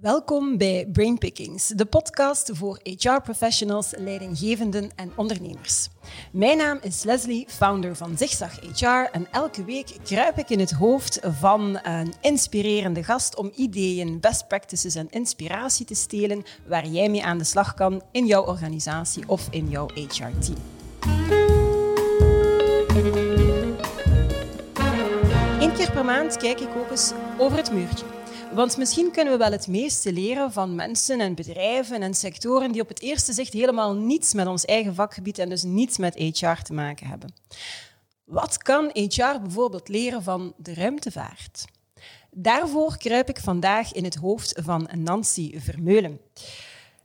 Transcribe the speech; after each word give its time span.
Welkom 0.00 0.56
bij 0.56 0.88
Brainpickings, 0.92 1.66
de 1.66 1.84
podcast 1.84 2.50
voor 2.54 2.80
HR-professionals, 2.82 3.92
leidinggevenden 3.96 4.90
en 4.96 5.12
ondernemers. 5.16 5.88
Mijn 6.32 6.56
naam 6.56 6.78
is 6.82 7.02
Leslie, 7.02 7.46
founder 7.48 7.96
van 7.96 8.16
Zigzag 8.16 8.60
HR 8.60 9.10
en 9.12 9.26
elke 9.30 9.64
week 9.64 9.96
kruip 10.04 10.38
ik 10.38 10.50
in 10.50 10.58
het 10.58 10.70
hoofd 10.70 11.18
van 11.22 11.78
een 11.82 12.14
inspirerende 12.20 13.02
gast 13.02 13.36
om 13.36 13.52
ideeën, 13.56 14.20
best 14.20 14.48
practices 14.48 14.94
en 14.94 15.10
inspiratie 15.10 15.86
te 15.86 15.94
stelen 15.94 16.42
waar 16.66 16.86
jij 16.86 17.08
mee 17.08 17.24
aan 17.24 17.38
de 17.38 17.44
slag 17.44 17.74
kan 17.74 18.02
in 18.12 18.26
jouw 18.26 18.44
organisatie 18.44 19.22
of 19.26 19.48
in 19.50 19.68
jouw 19.68 19.88
HR-team. 19.94 20.58
Eén 25.60 25.72
keer 25.72 25.90
per 25.92 26.04
maand 26.04 26.36
kijk 26.36 26.60
ik 26.60 26.76
ook 26.76 26.90
eens 26.90 27.12
over 27.38 27.56
het 27.56 27.72
muurtje. 27.72 28.04
Want 28.54 28.76
misschien 28.76 29.10
kunnen 29.10 29.32
we 29.32 29.38
wel 29.38 29.52
het 29.52 29.66
meeste 29.66 30.12
leren 30.12 30.52
van 30.52 30.74
mensen 30.74 31.20
en 31.20 31.34
bedrijven 31.34 32.02
en 32.02 32.14
sectoren 32.14 32.72
die 32.72 32.82
op 32.82 32.88
het 32.88 33.00
eerste 33.00 33.32
zicht 33.32 33.52
helemaal 33.52 33.94
niets 33.94 34.34
met 34.34 34.46
ons 34.46 34.64
eigen 34.64 34.94
vakgebied 34.94 35.38
en 35.38 35.48
dus 35.48 35.62
niets 35.62 35.98
met 35.98 36.14
HR 36.14 36.62
te 36.62 36.72
maken 36.72 37.06
hebben. 37.06 37.34
Wat 38.24 38.58
kan 38.58 38.90
HR 38.92 39.40
bijvoorbeeld 39.42 39.88
leren 39.88 40.22
van 40.22 40.54
de 40.56 40.74
ruimtevaart? 40.74 41.64
Daarvoor 42.30 42.96
kruip 42.96 43.28
ik 43.28 43.38
vandaag 43.38 43.92
in 43.92 44.04
het 44.04 44.14
hoofd 44.14 44.60
van 44.62 44.88
Nancy 44.94 45.60
Vermeulen. 45.60 46.20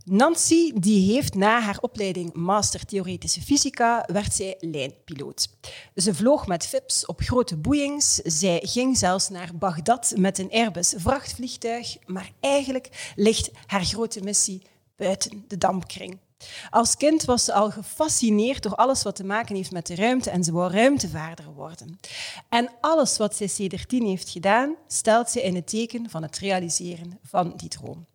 Nancy 0.07 0.71
die 0.75 1.13
heeft 1.13 1.35
na 1.35 1.61
haar 1.61 1.77
opleiding 1.81 2.33
Master 2.33 2.85
Theoretische 2.85 3.41
Fysica, 3.41 4.07
werd 4.11 4.33
zij 4.33 4.55
lijnpiloot. 4.59 5.47
Ze 5.95 6.13
vloog 6.13 6.47
met 6.47 6.65
FIPS 6.65 7.05
op 7.05 7.21
grote 7.21 7.57
boeiings. 7.57 8.15
Zij 8.15 8.59
ging 8.63 8.97
zelfs 8.97 9.29
naar 9.29 9.51
Bagdad 9.55 10.13
met 10.17 10.37
een 10.37 10.51
Airbus 10.51 10.93
vrachtvliegtuig. 10.97 11.97
Maar 12.05 12.31
eigenlijk 12.39 13.13
ligt 13.15 13.51
haar 13.65 13.85
grote 13.85 14.21
missie 14.21 14.61
buiten 14.95 15.43
de 15.47 15.57
dampkring. 15.57 16.19
Als 16.69 16.97
kind 16.97 17.23
was 17.25 17.45
ze 17.45 17.53
al 17.53 17.71
gefascineerd 17.71 18.63
door 18.63 18.75
alles 18.75 19.03
wat 19.03 19.15
te 19.15 19.23
maken 19.23 19.55
heeft 19.55 19.71
met 19.71 19.87
de 19.87 19.95
ruimte 19.95 20.29
en 20.29 20.43
ze 20.43 20.51
wou 20.51 20.71
ruimtevaarder 20.71 21.53
worden. 21.53 21.99
En 22.49 22.69
alles 22.81 23.17
wat 23.17 23.35
zij 23.35 23.49
C13 23.49 23.87
heeft 23.87 24.29
gedaan, 24.29 24.75
stelt 24.87 25.29
ze 25.29 25.41
in 25.41 25.55
het 25.55 25.67
teken 25.67 26.09
van 26.09 26.21
het 26.21 26.37
realiseren 26.37 27.19
van 27.23 27.53
die 27.55 27.69
droom. 27.69 28.05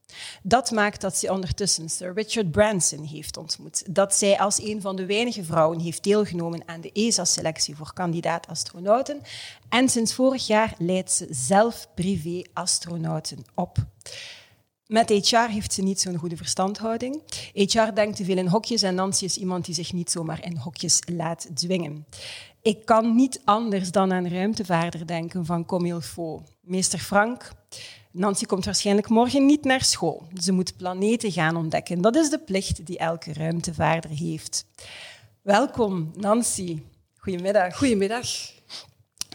Dat 0.42 0.70
maakt 0.70 1.00
dat 1.00 1.16
ze 1.16 1.32
ondertussen 1.32 1.88
Sir 1.88 2.12
Richard 2.14 2.50
Branson 2.50 3.04
heeft 3.04 3.36
ontmoet. 3.36 3.94
Dat 3.94 4.14
zij 4.14 4.38
als 4.38 4.62
een 4.62 4.80
van 4.80 4.96
de 4.96 5.06
weinige 5.06 5.44
vrouwen 5.44 5.80
heeft 5.80 6.04
deelgenomen 6.04 6.62
aan 6.66 6.80
de 6.80 6.92
ESA-selectie 6.92 7.76
voor 7.76 7.92
kandidaat-astronauten. 7.92 9.22
En 9.68 9.88
sinds 9.88 10.14
vorig 10.14 10.46
jaar 10.46 10.74
leidt 10.78 11.12
ze 11.12 11.26
zelf 11.30 11.88
privé-astronauten 11.94 13.44
op. 13.54 13.78
Met 14.90 15.08
HR 15.08 15.50
heeft 15.50 15.72
ze 15.72 15.82
niet 15.82 16.00
zo'n 16.00 16.16
goede 16.16 16.36
verstandhouding. 16.36 17.22
HR 17.52 17.94
denkt 17.94 18.16
te 18.16 18.24
veel 18.24 18.36
in 18.36 18.46
hokjes 18.46 18.82
en 18.82 18.94
Nancy 18.94 19.24
is 19.24 19.36
iemand 19.36 19.64
die 19.64 19.74
zich 19.74 19.92
niet 19.92 20.10
zomaar 20.10 20.44
in 20.44 20.56
hokjes 20.56 21.02
laat 21.06 21.48
dwingen. 21.54 22.06
Ik 22.62 22.84
kan 22.84 23.14
niet 23.14 23.40
anders 23.44 23.90
dan 23.90 24.12
aan 24.12 24.28
ruimtevaarder 24.28 25.06
denken 25.06 25.46
van 25.46 25.64
Comme 25.64 25.88
il 25.88 26.00
faut. 26.00 26.42
Meester 26.60 26.98
Frank, 26.98 27.50
Nancy 28.12 28.44
komt 28.44 28.64
waarschijnlijk 28.64 29.08
morgen 29.08 29.46
niet 29.46 29.64
naar 29.64 29.84
school. 29.84 30.26
Ze 30.40 30.52
moet 30.52 30.76
planeten 30.76 31.32
gaan 31.32 31.56
ontdekken. 31.56 32.00
Dat 32.00 32.16
is 32.16 32.30
de 32.30 32.38
plicht 32.38 32.86
die 32.86 32.98
elke 32.98 33.32
ruimtevaarder 33.32 34.10
heeft. 34.10 34.66
Welkom, 35.42 36.10
Nancy. 36.16 36.82
Goedemiddag. 37.16 37.76
Goedemiddag. 37.76 38.26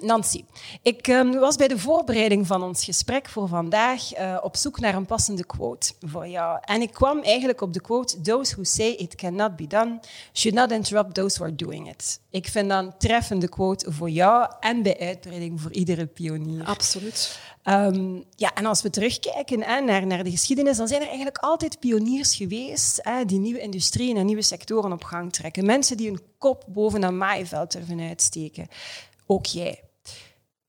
Nancy, 0.03 0.43
ik 0.81 1.07
um, 1.07 1.39
was 1.39 1.55
bij 1.55 1.67
de 1.67 1.79
voorbereiding 1.79 2.47
van 2.47 2.63
ons 2.63 2.83
gesprek 2.83 3.29
voor 3.29 3.47
vandaag 3.47 4.19
uh, 4.19 4.37
op 4.41 4.55
zoek 4.55 4.79
naar 4.79 4.95
een 4.95 5.05
passende 5.05 5.45
quote 5.45 5.93
voor 5.99 6.27
jou. 6.27 6.57
En 6.61 6.81
ik 6.81 6.91
kwam 6.91 7.21
eigenlijk 7.21 7.61
op 7.61 7.73
de 7.73 7.81
quote: 7.81 8.21
Those 8.21 8.53
who 8.53 8.63
say 8.63 8.87
it 8.87 9.15
cannot 9.15 9.55
be 9.55 9.67
done 9.67 9.99
should 10.33 10.57
not 10.57 10.71
interrupt 10.71 11.13
those 11.13 11.35
who 11.37 11.45
are 11.45 11.55
doing 11.55 11.89
it. 11.89 12.19
Ik 12.29 12.47
vind 12.47 12.69
dat 12.69 12.83
een 12.83 12.93
treffende 12.97 13.49
quote 13.49 13.91
voor 13.91 14.09
jou 14.09 14.51
en 14.59 14.83
bij 14.83 14.99
uitbreiding 14.99 15.61
voor 15.61 15.71
iedere 15.71 16.05
pionier. 16.05 16.65
Absoluut. 16.65 17.39
Um, 17.63 18.23
ja, 18.35 18.53
en 18.53 18.65
als 18.65 18.81
we 18.81 18.89
terugkijken 18.89 19.63
hè, 19.63 19.81
naar, 19.81 20.07
naar 20.07 20.23
de 20.23 20.31
geschiedenis, 20.31 20.77
dan 20.77 20.87
zijn 20.87 21.01
er 21.01 21.07
eigenlijk 21.07 21.37
altijd 21.37 21.79
pioniers 21.79 22.35
geweest 22.35 22.99
hè, 23.01 23.25
die 23.25 23.39
nieuwe 23.39 23.59
industrieën 23.59 24.17
en 24.17 24.25
nieuwe 24.25 24.41
sectoren 24.41 24.91
op 24.91 25.03
gang 25.03 25.33
trekken. 25.33 25.65
Mensen 25.65 25.97
die 25.97 26.07
hun 26.07 26.21
kop 26.37 26.63
boven 26.67 27.03
een 27.03 27.17
maaiveld 27.17 27.71
durven 27.71 27.99
uitsteken. 27.99 28.67
Ook 29.25 29.45
jij. 29.45 29.84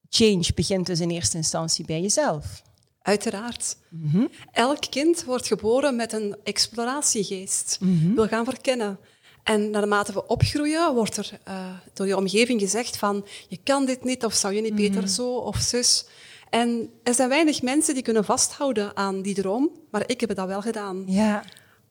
Change 0.09 0.47
begint 0.55 0.87
dus 0.87 1.01
in 1.01 1.11
eerste 1.11 1.37
instantie 1.37 1.85
bij 1.85 2.01
jezelf. 2.01 2.63
Uiteraard. 3.03 3.77
Mm 3.91 4.11
-hmm. 4.11 4.31
Elk 4.53 4.81
kind 4.91 5.25
wordt 5.25 5.47
geboren 5.47 5.97
met 5.97 6.13
een 6.13 6.37
exploratiegeest, 6.45 7.79
mm 7.81 8.01
-hmm. 8.01 8.15
wil 8.15 8.27
gaan 8.27 8.45
verkennen. 8.45 8.99
En 9.43 9.71
naarmate 9.71 10.13
we 10.13 10.27
opgroeien, 10.27 10.95
wordt 10.95 11.17
er 11.17 11.39
uh, 11.49 11.67
door 11.93 12.07
je 12.07 12.17
omgeving 12.17 12.61
gezegd 12.61 12.97
van 12.97 13.27
je 13.49 13.59
kan 13.65 13.85
dit 13.85 14.05
niet 14.05 14.25
of 14.25 14.35
zou 14.35 14.55
je 14.55 14.61
niet 14.61 14.75
beter 14.75 14.93
mm 14.95 14.99
-hmm. 14.99 15.09
zo 15.09 15.35
of 15.35 15.57
zus. 15.57 16.07
En 16.51 16.91
er 17.03 17.15
zijn 17.15 17.29
weinig 17.29 17.63
mensen 17.63 17.95
die 17.95 18.03
kunnen 18.03 18.25
vasthouden 18.25 18.97
aan 18.97 19.23
die 19.23 19.35
droom, 19.35 19.71
maar 19.91 20.03
ik 20.07 20.21
heb 20.21 20.35
dat 20.35 20.47
wel 20.47 20.61
gedaan. 20.61 21.05
Ja. 21.07 21.45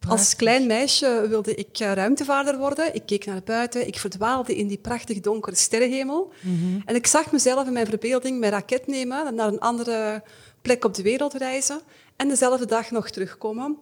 Als 0.08 0.36
klein 0.36 0.68
meisje 0.68 1.26
wilde 1.30 1.56
ik 1.56 1.78
ruimtevaarder 1.78 2.58
worden. 2.58 2.96
Ik 2.96 3.06
keek 3.06 3.26
naar 3.26 3.42
buiten, 3.44 3.88
ik 3.88 4.00
verdwaalde 4.00 4.56
in 4.56 4.68
die 4.68 4.78
prachtig 4.78 5.20
donkere 5.20 5.56
sterrenhemel. 5.56 6.32
Mm 6.42 6.60
-hmm. 6.60 6.82
En 6.86 6.96
ik 6.96 7.08
zag 7.08 7.32
mezelf 7.32 7.68
in 7.68 7.74
mijn 7.74 7.86
verbeelding 7.86 8.40
mijn 8.40 8.52
raket 8.52 8.88
nemen, 8.88 9.36
naar 9.36 9.48
een 9.48 9.60
andere 9.60 10.24
plek 10.62 10.86
op 10.86 10.94
de 10.94 11.04
wereld 11.04 11.34
reizen 11.34 11.80
en 12.16 12.28
dezelfde 12.28 12.66
dag 12.66 12.92
nog 12.92 13.10
terugkomen. 13.10 13.78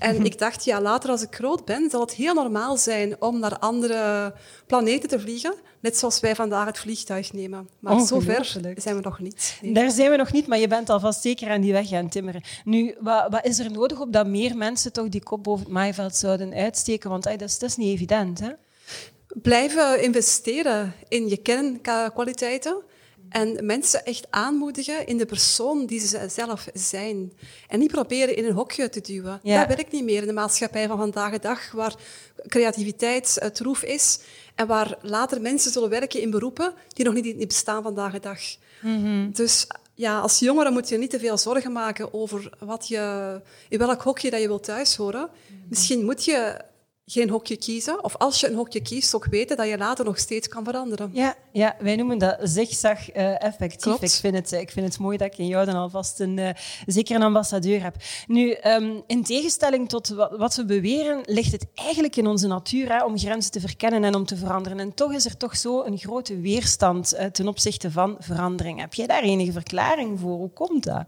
En 0.00 0.16
-hmm. 0.16 0.24
ik 0.24 0.38
dacht, 0.38 0.64
ja, 0.64 0.80
later 0.80 1.10
als 1.10 1.22
ik 1.22 1.34
groot 1.34 1.64
ben, 1.64 1.90
zal 1.90 2.00
het 2.00 2.12
heel 2.12 2.34
normaal 2.34 2.76
zijn 2.76 3.16
om 3.18 3.38
naar 3.38 3.58
andere 3.58 4.34
planeten 4.66 5.08
te 5.08 5.20
vliegen. 5.20 5.54
Net 5.80 5.96
zoals 5.96 6.20
wij 6.20 6.34
vandaag 6.34 6.66
het 6.66 6.78
vliegtuig 6.78 7.32
nemen. 7.32 7.68
Maar 7.78 8.00
zover 8.00 8.44
zijn 8.76 8.96
we 8.96 9.00
nog 9.02 9.20
niet. 9.20 9.58
Nee. 9.62 9.72
Daar 9.74 9.90
zijn 9.90 10.10
we 10.10 10.16
nog 10.16 10.32
niet, 10.32 10.46
maar 10.46 10.58
je 10.58 10.68
bent 10.68 10.90
alvast 10.90 11.22
zeker 11.22 11.50
aan 11.50 11.60
die 11.60 11.72
weg 11.72 11.88
gaan 11.88 12.08
timmeren. 12.08 12.42
Nu, 12.64 12.94
wat, 13.00 13.26
wat, 13.30 13.44
is 13.46 13.58
er 13.58 13.70
nodig 13.70 14.00
op 14.00 14.12
dat 14.12 14.26
meer 14.26 14.56
mensen 14.56 14.92
toch 14.92 15.08
die 15.08 15.22
kop 15.22 15.42
boven 15.42 15.64
het 15.64 15.72
maaiveld 15.72 16.16
zouden 16.16 16.54
uitsteken? 16.54 17.10
Want 17.10 17.22
dat, 17.22 17.42
is, 17.42 17.58
dat 17.58 17.68
is 17.68 17.76
niet 17.76 17.94
evident, 17.94 18.40
hè? 18.40 18.50
Blijven 19.26 20.02
investeren 20.02 20.94
in 21.08 21.28
je 21.28 21.36
kernkwaliteiten. 21.36 22.82
En 23.30 23.66
mensen 23.66 24.04
echt 24.04 24.26
aanmoedigen 24.30 25.06
in 25.06 25.18
de 25.18 25.26
persoon 25.26 25.86
die 25.86 26.00
ze 26.00 26.28
zelf 26.28 26.68
zijn. 26.74 27.32
En 27.68 27.78
niet 27.78 27.90
proberen 27.90 28.36
in 28.36 28.44
een 28.44 28.52
hokje 28.52 28.88
te 28.88 29.00
duwen. 29.00 29.40
Ja. 29.42 29.58
Dat 29.58 29.76
werkt 29.76 29.92
niet 29.92 30.04
meer 30.04 30.20
in 30.20 30.26
de 30.26 30.32
maatschappij 30.32 30.86
van 30.86 30.98
vandaag 30.98 31.32
de 31.32 31.38
dag, 31.38 31.72
waar 31.72 31.94
creativiteit 32.46 33.36
het 33.40 33.60
roef 33.60 33.82
is. 33.82 34.18
En 34.54 34.66
waar 34.66 34.98
later 35.02 35.40
mensen 35.40 35.70
zullen 35.70 35.88
werken 35.88 36.20
in 36.20 36.30
beroepen 36.30 36.74
die 36.88 37.04
nog 37.04 37.14
niet, 37.14 37.36
niet 37.36 37.48
bestaan 37.48 37.82
vandaag 37.82 38.12
de 38.12 38.20
dag. 38.20 38.40
Mm 38.80 39.04
-hmm. 39.04 39.32
Dus 39.32 39.66
ja, 39.94 40.20
als 40.20 40.38
jongere 40.38 40.70
moet 40.70 40.88
je 40.88 40.98
niet 40.98 41.10
te 41.10 41.18
veel 41.18 41.38
zorgen 41.38 41.72
maken 41.72 42.14
over 42.14 42.50
wat 42.58 42.88
je, 42.88 43.40
in 43.68 43.78
welk 43.78 44.02
hokje 44.02 44.30
dat 44.30 44.40
je 44.40 44.46
wilt 44.46 44.64
thuis 44.64 44.96
horen. 44.96 45.20
Mm 45.20 45.56
-hmm. 45.56 45.66
Misschien 45.68 46.04
moet 46.04 46.24
je 46.24 46.68
geen 47.10 47.30
hokje 47.30 47.56
kiezen. 47.56 48.04
Of 48.04 48.16
als 48.16 48.40
je 48.40 48.48
een 48.48 48.54
hokje 48.54 48.80
kiest, 48.80 49.14
ook 49.14 49.24
weten 49.24 49.56
dat 49.56 49.68
je 49.68 49.78
later 49.78 50.04
nog 50.04 50.18
steeds 50.18 50.48
kan 50.48 50.64
veranderen. 50.64 51.10
Ja, 51.12 51.34
ja 51.52 51.76
wij 51.80 51.96
noemen 51.96 52.18
dat 52.18 52.36
zigzag 52.42 53.14
uh, 53.14 53.44
effectief. 53.44 54.02
Ik 54.02 54.10
vind, 54.10 54.34
het, 54.34 54.52
ik 54.52 54.70
vind 54.70 54.86
het 54.86 54.98
mooi 54.98 55.16
dat 55.16 55.26
ik 55.26 55.38
in 55.38 55.46
jou 55.46 55.66
dan 55.66 55.74
alvast 55.74 56.20
een, 56.20 56.36
uh, 56.36 56.48
zeker 56.86 57.16
een 57.16 57.22
ambassadeur 57.22 57.82
heb. 57.82 57.94
Nu, 58.26 58.56
um, 58.64 59.02
in 59.06 59.22
tegenstelling 59.22 59.88
tot 59.88 60.08
wat, 60.08 60.36
wat, 60.36 60.56
we 60.56 60.64
beweren, 60.64 61.20
ligt 61.24 61.52
het 61.52 61.66
eigenlijk 61.74 62.16
in 62.16 62.26
onze 62.26 62.46
natuur 62.46 62.92
hè, 62.92 63.04
om 63.04 63.18
grenzen 63.18 63.52
te 63.52 63.60
verkennen 63.60 64.04
en 64.04 64.14
om 64.14 64.24
te 64.26 64.36
veranderen. 64.36 64.80
En 64.80 64.94
toch 64.94 65.12
is 65.12 65.24
er 65.24 65.36
toch 65.36 65.56
zo 65.56 65.84
een 65.84 65.98
grote 65.98 66.40
weerstand 66.40 67.14
uh, 67.14 67.24
ten 67.24 67.48
opzichte 67.48 67.90
van 67.90 68.16
verandering. 68.18 68.80
Heb 68.80 68.94
jij 68.94 69.06
daar 69.06 69.22
enige 69.22 69.52
verklaring 69.52 70.20
voor? 70.20 70.36
Hoe 70.36 70.52
komt 70.52 70.84
dat? 70.84 71.04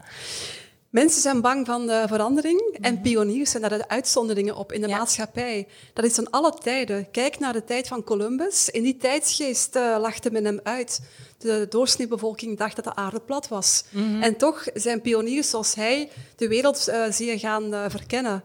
Mensen 0.92 1.20
zijn 1.20 1.40
bang 1.40 1.66
van 1.66 1.86
de 1.86 2.04
verandering 2.06 2.78
en 2.80 3.00
pioniers 3.00 3.50
zijn 3.50 3.62
daar 3.62 3.78
de 3.78 3.88
uitzonderingen 3.88 4.56
op 4.56 4.72
in 4.72 4.80
de 4.80 4.88
ja. 4.88 4.96
maatschappij. 4.96 5.68
Dat 5.92 6.04
is 6.04 6.14
van 6.14 6.30
alle 6.30 6.54
tijden. 6.62 7.10
Kijk 7.10 7.38
naar 7.38 7.52
de 7.52 7.64
tijd 7.64 7.88
van 7.88 8.04
Columbus. 8.04 8.70
In 8.70 8.82
die 8.82 8.96
tijdsgeest 8.96 9.76
uh, 9.76 9.96
lachte 10.00 10.30
men 10.30 10.44
hem 10.44 10.60
uit. 10.62 11.00
De 11.38 11.66
doorsneebevolking 11.68 12.58
dacht 12.58 12.76
dat 12.76 12.84
de 12.84 12.94
aarde 12.94 13.20
plat 13.20 13.48
was. 13.48 13.84
Mm 13.90 14.02
-hmm. 14.02 14.22
En 14.22 14.36
toch 14.36 14.64
zijn 14.74 15.00
pioniers 15.00 15.50
zoals 15.50 15.74
hij 15.74 16.10
de 16.36 16.48
wereld 16.48 16.88
uh, 16.88 17.04
zie 17.10 17.38
gaan 17.38 17.74
uh, 17.74 17.84
verkennen. 17.88 18.44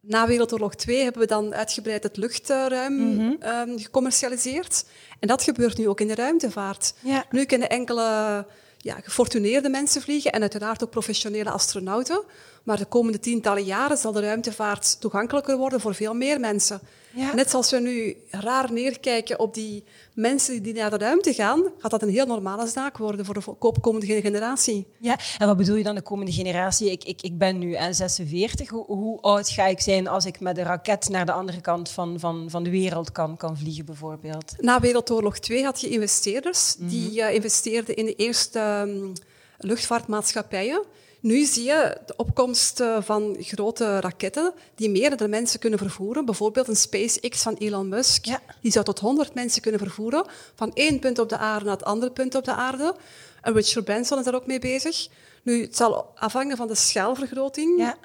Na 0.00 0.26
Wereldoorlog 0.26 0.74
2 0.74 1.02
hebben 1.02 1.22
we 1.22 1.28
dan 1.28 1.54
uitgebreid 1.54 2.02
het 2.02 2.16
luchtruim 2.16 2.92
mm 2.92 3.18
-hmm. 3.18 3.36
um, 3.70 3.78
gecommercialiseerd. 3.78 4.84
En 5.20 5.28
dat 5.28 5.42
gebeurt 5.42 5.78
nu 5.78 5.88
ook 5.88 6.00
in 6.00 6.08
de 6.08 6.14
ruimtevaart. 6.14 6.94
Ja. 7.00 7.24
Nu 7.30 7.44
kunnen 7.44 7.70
enkele 7.70 8.46
ja, 8.82 8.96
gefortuneerde 9.02 9.68
mensen 9.68 10.02
vliegen 10.02 10.32
en 10.32 10.40
uiteraard 10.40 10.84
ook 10.84 10.90
professionele 10.90 11.50
astronauten. 11.50 12.22
Maar 12.62 12.76
de 12.76 12.84
komende 12.84 13.18
tientallen 13.18 13.64
jaren 13.64 13.96
zal 13.96 14.12
de 14.12 14.20
ruimtevaart 14.20 15.00
toegankelijker 15.00 15.56
worden 15.56 15.80
voor 15.80 15.94
veel 15.94 16.14
meer 16.14 16.40
mensen. 16.40 16.80
Ja. 17.14 17.34
Net 17.34 17.50
zoals 17.50 17.70
we 17.70 17.80
nu 17.80 18.16
raar 18.30 18.72
neerkijken 18.72 19.38
op 19.38 19.54
die 19.54 19.84
mensen 20.12 20.62
die 20.62 20.74
naar 20.74 20.90
de 20.90 20.98
ruimte 20.98 21.34
gaan, 21.34 21.62
gaat 21.78 21.90
dat 21.90 22.02
een 22.02 22.08
heel 22.08 22.26
normale 22.26 22.66
zaak 22.66 22.98
worden 22.98 23.24
voor 23.24 23.34
de 23.34 23.80
komende 23.80 24.06
generatie. 24.06 24.86
Ja, 24.98 25.18
en 25.38 25.46
wat 25.46 25.56
bedoel 25.56 25.76
je 25.76 25.82
dan 25.82 25.94
de 25.94 26.02
komende 26.02 26.32
generatie? 26.32 26.90
Ik, 26.90 27.04
ik, 27.04 27.22
ik 27.22 27.38
ben 27.38 27.58
nu 27.58 27.76
46. 27.90 28.68
Hoe, 28.68 28.84
hoe 28.86 29.20
oud 29.20 29.48
ga 29.48 29.66
ik 29.66 29.80
zijn 29.80 30.08
als 30.08 30.24
ik 30.24 30.40
met 30.40 30.58
een 30.58 30.64
raket 30.64 31.08
naar 31.08 31.26
de 31.26 31.32
andere 31.32 31.60
kant 31.60 31.90
van, 31.90 32.20
van, 32.20 32.46
van 32.50 32.62
de 32.62 32.70
wereld 32.70 33.12
kan, 33.12 33.36
kan 33.36 33.56
vliegen, 33.58 33.84
bijvoorbeeld? 33.84 34.54
Na 34.58 34.80
Wereldoorlog 34.80 35.38
2 35.38 35.64
had 35.64 35.80
je 35.80 35.88
investeerders 35.88 36.74
die 36.78 37.20
uh, 37.20 37.34
investeerden 37.34 37.96
in 37.96 38.04
de 38.04 38.14
eerste 38.14 38.84
um, 38.86 39.12
luchtvaartmaatschappijen. 39.58 40.84
Nu 41.22 41.44
zie 41.44 41.64
je 41.64 42.00
de 42.06 42.16
opkomst 42.16 42.80
eh, 42.80 43.02
van 43.02 43.36
grote 43.40 44.00
raketten 44.00 44.52
die 44.74 44.90
meerdere 44.90 45.28
mensen 45.28 45.60
kunnen 45.60 45.78
vervoeren. 45.78 46.24
Bijvoorbeeld 46.24 46.68
een 46.68 46.76
SpaceX 46.76 47.42
van 47.42 47.54
Elon 47.54 47.88
Musk. 47.88 48.24
Die 48.60 48.72
zou 48.72 48.84
tot 48.84 48.98
100 48.98 49.34
mensen 49.34 49.62
kunnen 49.62 49.80
vervoeren. 49.80 50.26
Van 50.54 50.72
één 50.74 50.98
punt 50.98 51.18
op 51.18 51.28
de 51.28 51.36
aarde 51.36 51.64
naar 51.64 51.76
het 51.76 51.84
andere 51.84 52.12
punt 52.12 52.34
op 52.34 52.44
de 52.44 52.54
aarde. 52.54 52.96
En 53.40 53.52
Richard 53.52 53.84
Branson 53.84 54.18
is 54.18 54.24
daar 54.24 54.34
ook 54.34 54.46
mee 54.46 54.58
bezig. 54.58 55.08
Nu, 55.42 55.62
het 55.62 55.76
zal 55.76 56.12
afhangen 56.14 56.56
van 56.56 56.68
de 56.68 56.74
schaalvergroting. 56.74 57.78
Ja. 57.78 57.96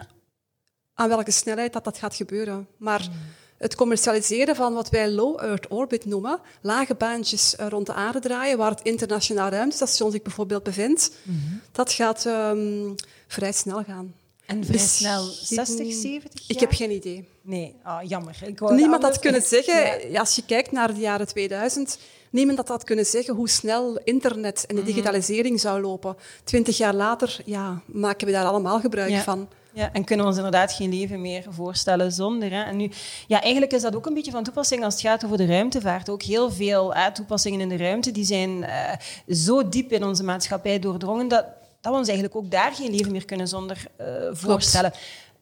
Aan 0.94 1.10
welke 1.10 1.32
snelheid 1.32 1.74
dat, 1.74 1.84
dat 1.84 1.98
gaat 1.98 2.16
gebeuren. 2.16 2.68
Maar... 2.78 3.02
Hmm 3.02 3.12
het 3.58 3.76
commercialiseren 3.76 4.56
van 4.56 4.74
wat 4.74 4.90
wij 4.90 5.12
low 5.12 5.44
Earth 5.44 5.72
orbit 5.72 6.06
noemen, 6.06 6.40
lage 6.62 6.96
baantjes 6.96 7.56
eh, 7.56 7.68
rond 7.68 7.86
de 7.86 7.94
aarde 7.94 8.20
draaien, 8.20 8.58
waar 8.58 8.70
het 8.70 8.82
internationaal 8.82 9.50
ruimtestation 9.50 10.12
zich 10.12 10.22
bijvoorbeeld 10.22 10.64
bevindt, 10.64 11.12
mhm. 11.24 11.38
dat 11.72 11.92
gaat 11.92 12.26
um, 12.26 12.96
vrij 13.28 13.52
snel 13.52 13.84
gaan. 13.84 14.14
En 14.46 14.66
vrij 14.66 14.78
dus 14.78 14.98
snel 14.98 15.24
60, 15.24 15.94
70 15.94 16.02
jaar? 16.02 16.22
Ik 16.48 16.60
heb 16.60 16.72
geen 16.72 16.92
idee. 16.92 17.28
Nee, 17.42 17.76
oh, 17.86 18.00
jammer. 18.04 18.38
Ik 18.46 18.70
niemand 18.70 19.04
had 19.04 19.20
kunnen 19.20 19.42
zeggen, 19.56 20.12
ja. 20.12 20.20
als 20.20 20.36
je 20.36 20.46
kijkt 20.46 20.72
naar 20.72 20.94
de 20.94 21.00
jaren 21.00 21.28
2000, 21.28 22.00
niemand 22.30 22.58
had 22.58 22.68
dat 22.68 22.84
kunnen 22.84 23.06
zeggen 23.06 23.36
hoe 23.36 23.50
snel 23.50 24.00
internet 24.04 24.66
en 24.68 24.76
de 24.76 24.82
mhm. 24.82 24.90
digitalisering 24.90 25.60
zou 25.60 25.82
lopen. 25.82 26.16
Twintig 26.44 26.78
jaar 26.78 26.94
later 26.94 27.40
ja, 27.46 27.82
maken 27.86 28.28
we 28.28 28.34
daar 28.34 28.46
allemaal 28.46 28.80
gebruik 28.80 29.16
van. 29.16 29.48
Ja, 29.78 29.90
en 29.94 30.04
kunnen 30.04 30.26
we 30.26 30.32
ons 30.32 30.40
inderdaad 30.40 30.74
geen 30.74 30.94
leven 30.94 31.22
meer 31.22 31.44
voorstellen 31.50 32.12
zonder. 32.12 32.52
Hè. 32.52 32.64
En 32.64 32.78
nu, 32.78 32.92
ja, 33.28 33.42
eigenlijk 33.42 33.74
is 33.74 33.82
dat 33.82 33.96
ook 33.96 34.06
een 34.06 34.14
beetje 34.14 34.32
van 34.32 34.44
toepassing 34.44 34.84
als 34.84 34.94
het 34.94 35.04
gaat 35.04 35.26
over 35.26 35.38
de 35.38 35.46
ruimtevaart. 35.46 36.10
Ook 36.10 36.22
heel 36.22 36.52
veel 36.52 36.94
hè, 36.94 37.12
toepassingen 37.12 37.62
in 37.62 37.70
de 37.70 37.78
ruimte 37.78 38.12
die 38.12 38.26
zijn 38.26 38.50
uh, 38.50 39.36
zo 39.36 39.70
diep 39.70 39.92
in 39.92 40.04
onze 40.04 40.24
maatschappij 40.24 40.80
doordrongen 40.80 41.28
dat, 41.28 41.46
dat 41.82 41.92
we 41.92 41.98
ons 41.98 42.08
eigenlijk 42.08 42.38
ook 42.38 42.52
daar 42.52 42.74
geen 42.74 42.92
leven 42.92 43.12
meer 43.12 43.26
kunnen 43.26 43.48
zonder 43.48 43.86
uh, 44.02 44.08
voorstellen. 44.32 44.94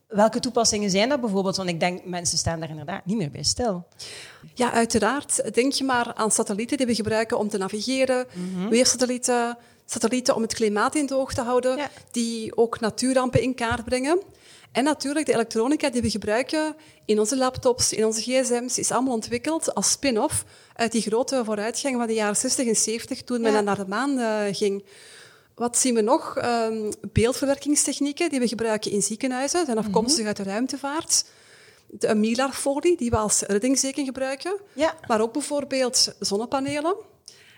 Welke 0.07 0.39
toepassingen 0.39 0.89
zijn 0.89 1.09
dat 1.09 1.21
bijvoorbeeld? 1.21 1.55
Want 1.55 1.69
ik 1.69 1.79
denk, 1.79 2.05
mensen 2.05 2.37
staan 2.37 2.59
daar 2.59 2.69
inderdaad 2.69 3.05
niet 3.05 3.17
meer 3.17 3.31
bij 3.31 3.43
stil. 3.43 3.83
Ja, 4.53 4.71
uiteraard. 4.71 5.53
Denk 5.53 5.73
je 5.73 5.83
maar 5.83 6.13
aan 6.13 6.31
satellieten 6.31 6.77
die 6.77 6.85
we 6.85 6.95
gebruiken 6.95 7.37
om 7.37 7.49
te 7.49 7.57
navigeren, 7.57 8.25
mm 8.33 8.69
weersatellieten, 8.69 9.57
satellieten 9.85 10.35
om 10.35 10.41
het 10.41 10.53
klimaat 10.53 10.95
in 10.95 11.05
de 11.05 11.15
oog 11.15 11.33
te 11.33 11.41
houden, 11.41 11.79
die 12.11 12.57
ook 12.57 12.79
natuurrampen 12.79 13.41
in 13.41 13.55
kaart 13.55 13.85
brengen. 13.85 14.21
En 14.71 14.83
natuurlijk 14.83 15.25
de 15.25 15.33
elektronica 15.33 15.89
die 15.89 16.01
we 16.01 16.09
gebruiken 16.09 16.75
in 17.05 17.19
onze 17.19 17.37
laptops, 17.37 17.93
in 17.93 18.05
onze 18.05 18.21
gsm's, 18.21 18.77
is 18.77 18.91
allemaal 18.91 19.13
ontwikkeld 19.13 19.75
als 19.75 19.91
spin-off 19.91 20.45
uit 20.73 20.91
die 20.91 21.01
grote 21.01 21.41
vooruitgang 21.45 21.95
van 21.97 22.07
de 22.07 22.13
jaren 22.13 22.35
60 22.35 22.67
en 22.67 22.75
70 22.75 23.21
toen 23.21 23.41
men 23.41 23.63
naar 23.63 23.75
de 23.75 23.87
maan 23.87 24.19
uh, 24.19 24.41
ging. 24.51 24.83
Wat 25.55 25.77
zien 25.77 25.95
we 25.95 26.01
nog? 26.01 26.37
Um, 26.37 26.91
beeldverwerkingstechnieken 27.11 28.29
die 28.29 28.39
we 28.39 28.47
gebruiken 28.47 28.91
in 28.91 29.01
ziekenhuizen, 29.01 29.65
zijn 29.65 29.77
afkomstig 29.77 30.17
mhm. 30.17 30.27
uit 30.27 30.37
de 30.37 30.43
ruimtevaart. 30.43 31.25
De 31.87 32.15
Mylar-folie 32.15 32.97
die 32.97 33.09
we 33.09 33.17
als 33.17 33.41
reddingsdeken 33.41 34.05
gebruiken. 34.05 34.59
Ja. 34.73 34.95
Maar 35.07 35.21
ook 35.21 35.33
bijvoorbeeld 35.33 36.15
zonnepanelen. 36.19 36.95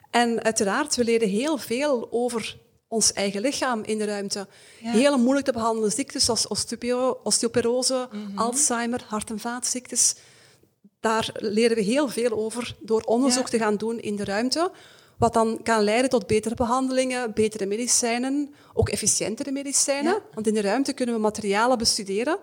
En 0.09 0.43
uiteraard, 0.43 0.95
we 0.95 1.03
leren 1.03 1.29
heel 1.29 1.57
veel 1.57 2.07
over 2.11 2.57
ons 2.87 3.13
eigen 3.13 3.41
lichaam 3.41 3.83
in 3.83 3.97
de 3.97 4.05
ruimte. 4.05 4.47
Ja. 4.81 4.91
Hele 4.91 5.17
moeilijk 5.17 5.45
te 5.45 5.51
behandelen 5.51 5.91
ziektes 5.91 6.25
zoals 6.25 6.47
osteoporose, 7.23 8.09
mhm. 8.11 8.37
Alzheimer, 8.37 9.05
hart- 9.07 9.29
en 9.29 9.39
vaatziektes. 9.39 10.15
Daar 10.99 11.29
leren 11.33 11.77
we 11.77 11.83
heel 11.83 12.09
veel 12.09 12.31
over 12.31 12.75
door 12.79 13.01
onderzoek 13.01 13.49
te 13.49 13.57
gaan 13.57 13.75
doen 13.75 13.99
in 13.99 14.15
de 14.15 14.23
ruimte. 14.23 14.71
Wat 15.17 15.33
dan 15.33 15.59
kan 15.63 15.83
leiden 15.83 16.09
tot 16.09 16.27
betere 16.27 16.55
behandelingen, 16.55 17.33
betere 17.33 17.65
medicijnen, 17.65 18.53
ook 18.73 18.89
efficiëntere 18.89 19.51
medicijnen. 19.51 20.21
Want 20.33 20.47
in 20.47 20.53
de 20.53 20.61
ruimte 20.61 20.93
kunnen 20.93 21.15
we 21.15 21.21
materialen 21.21 21.77
bestuderen 21.77 22.37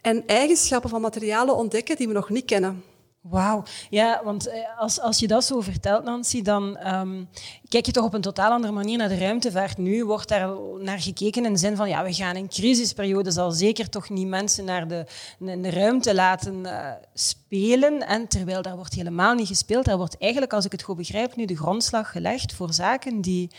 en 0.00 0.26
eigenschappen 0.26 0.90
van 0.90 1.00
materialen 1.00 1.56
ontdekken 1.56 1.96
die 1.96 2.06
we 2.06 2.12
nog 2.12 2.28
niet 2.28 2.44
kennen. 2.44 2.84
Wauw. 3.22 3.62
Ja, 3.90 4.20
want 4.24 4.48
eh, 4.48 4.78
als, 4.78 5.00
als 5.00 5.18
je 5.18 5.26
dat 5.26 5.44
zo 5.44 5.60
vertelt, 5.60 6.04
Nancy, 6.04 6.42
dan 6.42 6.94
um, 6.94 7.28
kijk 7.68 7.86
je 7.86 7.92
toch 7.92 8.04
op 8.04 8.14
een 8.14 8.20
totaal 8.20 8.50
andere 8.50 8.72
manier 8.72 8.98
naar 8.98 9.08
de 9.08 9.18
ruimtevaart. 9.18 9.78
Nu 9.78 10.04
wordt 10.04 10.28
daar 10.28 10.48
naar 10.78 11.00
gekeken 11.00 11.44
in 11.44 11.52
de 11.52 11.58
zin 11.58 11.76
van, 11.76 11.88
ja, 11.88 12.04
we 12.04 12.12
gaan 12.12 12.36
een 12.36 12.48
crisisperiode, 12.48 13.30
zal 13.30 13.50
zeker 13.50 13.88
toch 13.88 14.10
niet 14.10 14.26
mensen 14.26 14.64
naar 14.64 14.88
de, 14.88 15.06
de 15.38 15.70
ruimte 15.70 16.14
laten 16.14 16.54
uh, 16.64 16.90
spelen. 17.14 18.06
En 18.06 18.28
terwijl 18.28 18.62
daar 18.62 18.76
wordt 18.76 18.94
helemaal 18.94 19.34
niet 19.34 19.48
gespeeld, 19.48 19.84
daar 19.84 19.96
wordt 19.96 20.18
eigenlijk, 20.18 20.52
als 20.52 20.64
ik 20.64 20.72
het 20.72 20.82
goed 20.82 20.96
begrijp, 20.96 21.36
nu 21.36 21.44
de 21.44 21.56
grondslag 21.56 22.10
gelegd 22.10 22.54
voor 22.54 22.72
zaken 22.72 23.20
die 23.20 23.50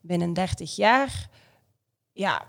binnen 0.00 0.32
30 0.32 0.76
jaar 0.76 1.28
ja, 2.12 2.42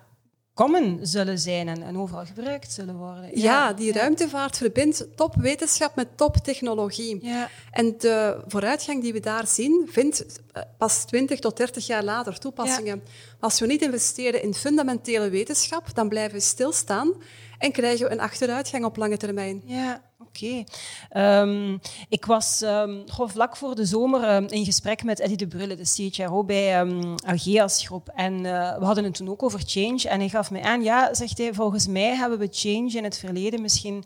common 0.54 1.00
zullen 1.02 1.40
zijn 1.40 1.68
en, 1.68 1.84
en, 1.84 1.98
overal 1.98 2.26
gebruikt 2.26 2.72
zullen 2.72 2.96
worden. 2.96 3.40
Ja, 3.40 3.74
die 3.74 3.92
ruimtevaart 3.92 4.58
verbindt 4.58 5.08
topwetenschap 5.16 5.96
met 5.96 6.18
toptechnologie. 6.18 7.26
Ja. 7.26 7.50
En 7.72 7.96
de 7.98 8.44
vooruitgang 8.48 9.02
die 9.02 9.14
we 9.14 9.20
daar 9.20 9.48
zien, 9.48 9.88
vindt 9.92 10.42
eh, 10.52 10.64
pas 10.78 11.06
20 11.06 11.40
tot 11.40 11.58
30 11.58 11.88
jaar 11.88 12.04
later 12.04 12.40
toepassingen. 12.40 13.04
Als 13.40 13.60
we 13.60 13.66
niet 13.66 13.82
investeren 13.82 14.42
in 14.42 14.54
fundamentele 14.54 15.30
wetenschap, 15.30 15.96
dan 15.96 16.10
blijven 16.10 16.34
we 16.34 16.44
stilstaan 16.44 17.14
en 17.58 17.72
krijgen 17.72 18.06
we 18.06 18.12
een 18.12 18.20
achteruitgang 18.20 18.86
op 18.86 18.98
lange 18.98 19.18
termijn. 19.18 19.62
Ja, 19.66 20.02
oké. 20.28 20.64
Ehm, 21.10 21.78
ik 22.10 22.26
was 22.26 22.62
um, 22.62 23.04
vlak 23.08 23.58
voor 23.58 23.76
de 23.76 23.86
zomer 23.86 24.36
um, 24.36 24.48
in 24.48 24.66
gesprek 24.66 25.04
met 25.04 25.20
Eddie 25.20 25.38
de 25.38 25.48
Brulle, 25.48 25.76
de 25.76 26.10
CHRO 26.12 26.44
bij 26.44 26.86
Ageas 27.26 27.86
Groep. 27.86 28.10
En 28.16 28.34
uh, 28.34 28.78
we 28.78 28.86
hadden 28.86 29.04
het 29.04 29.16
toen 29.16 29.30
ook 29.30 29.44
over 29.44 29.62
change. 29.66 30.10
En 30.10 30.20
hij 30.20 30.30
gaf 30.30 30.52
mij 30.52 30.62
aan, 30.62 30.84
ja, 30.84 31.14
zegt 31.14 31.38
hij, 31.38 31.54
volgens 31.54 31.88
mij 31.88 32.16
hebben 32.16 32.40
we 32.40 32.48
change 32.52 32.92
in 32.92 33.04
het 33.04 33.18
verleden 33.18 33.62
misschien 33.62 34.04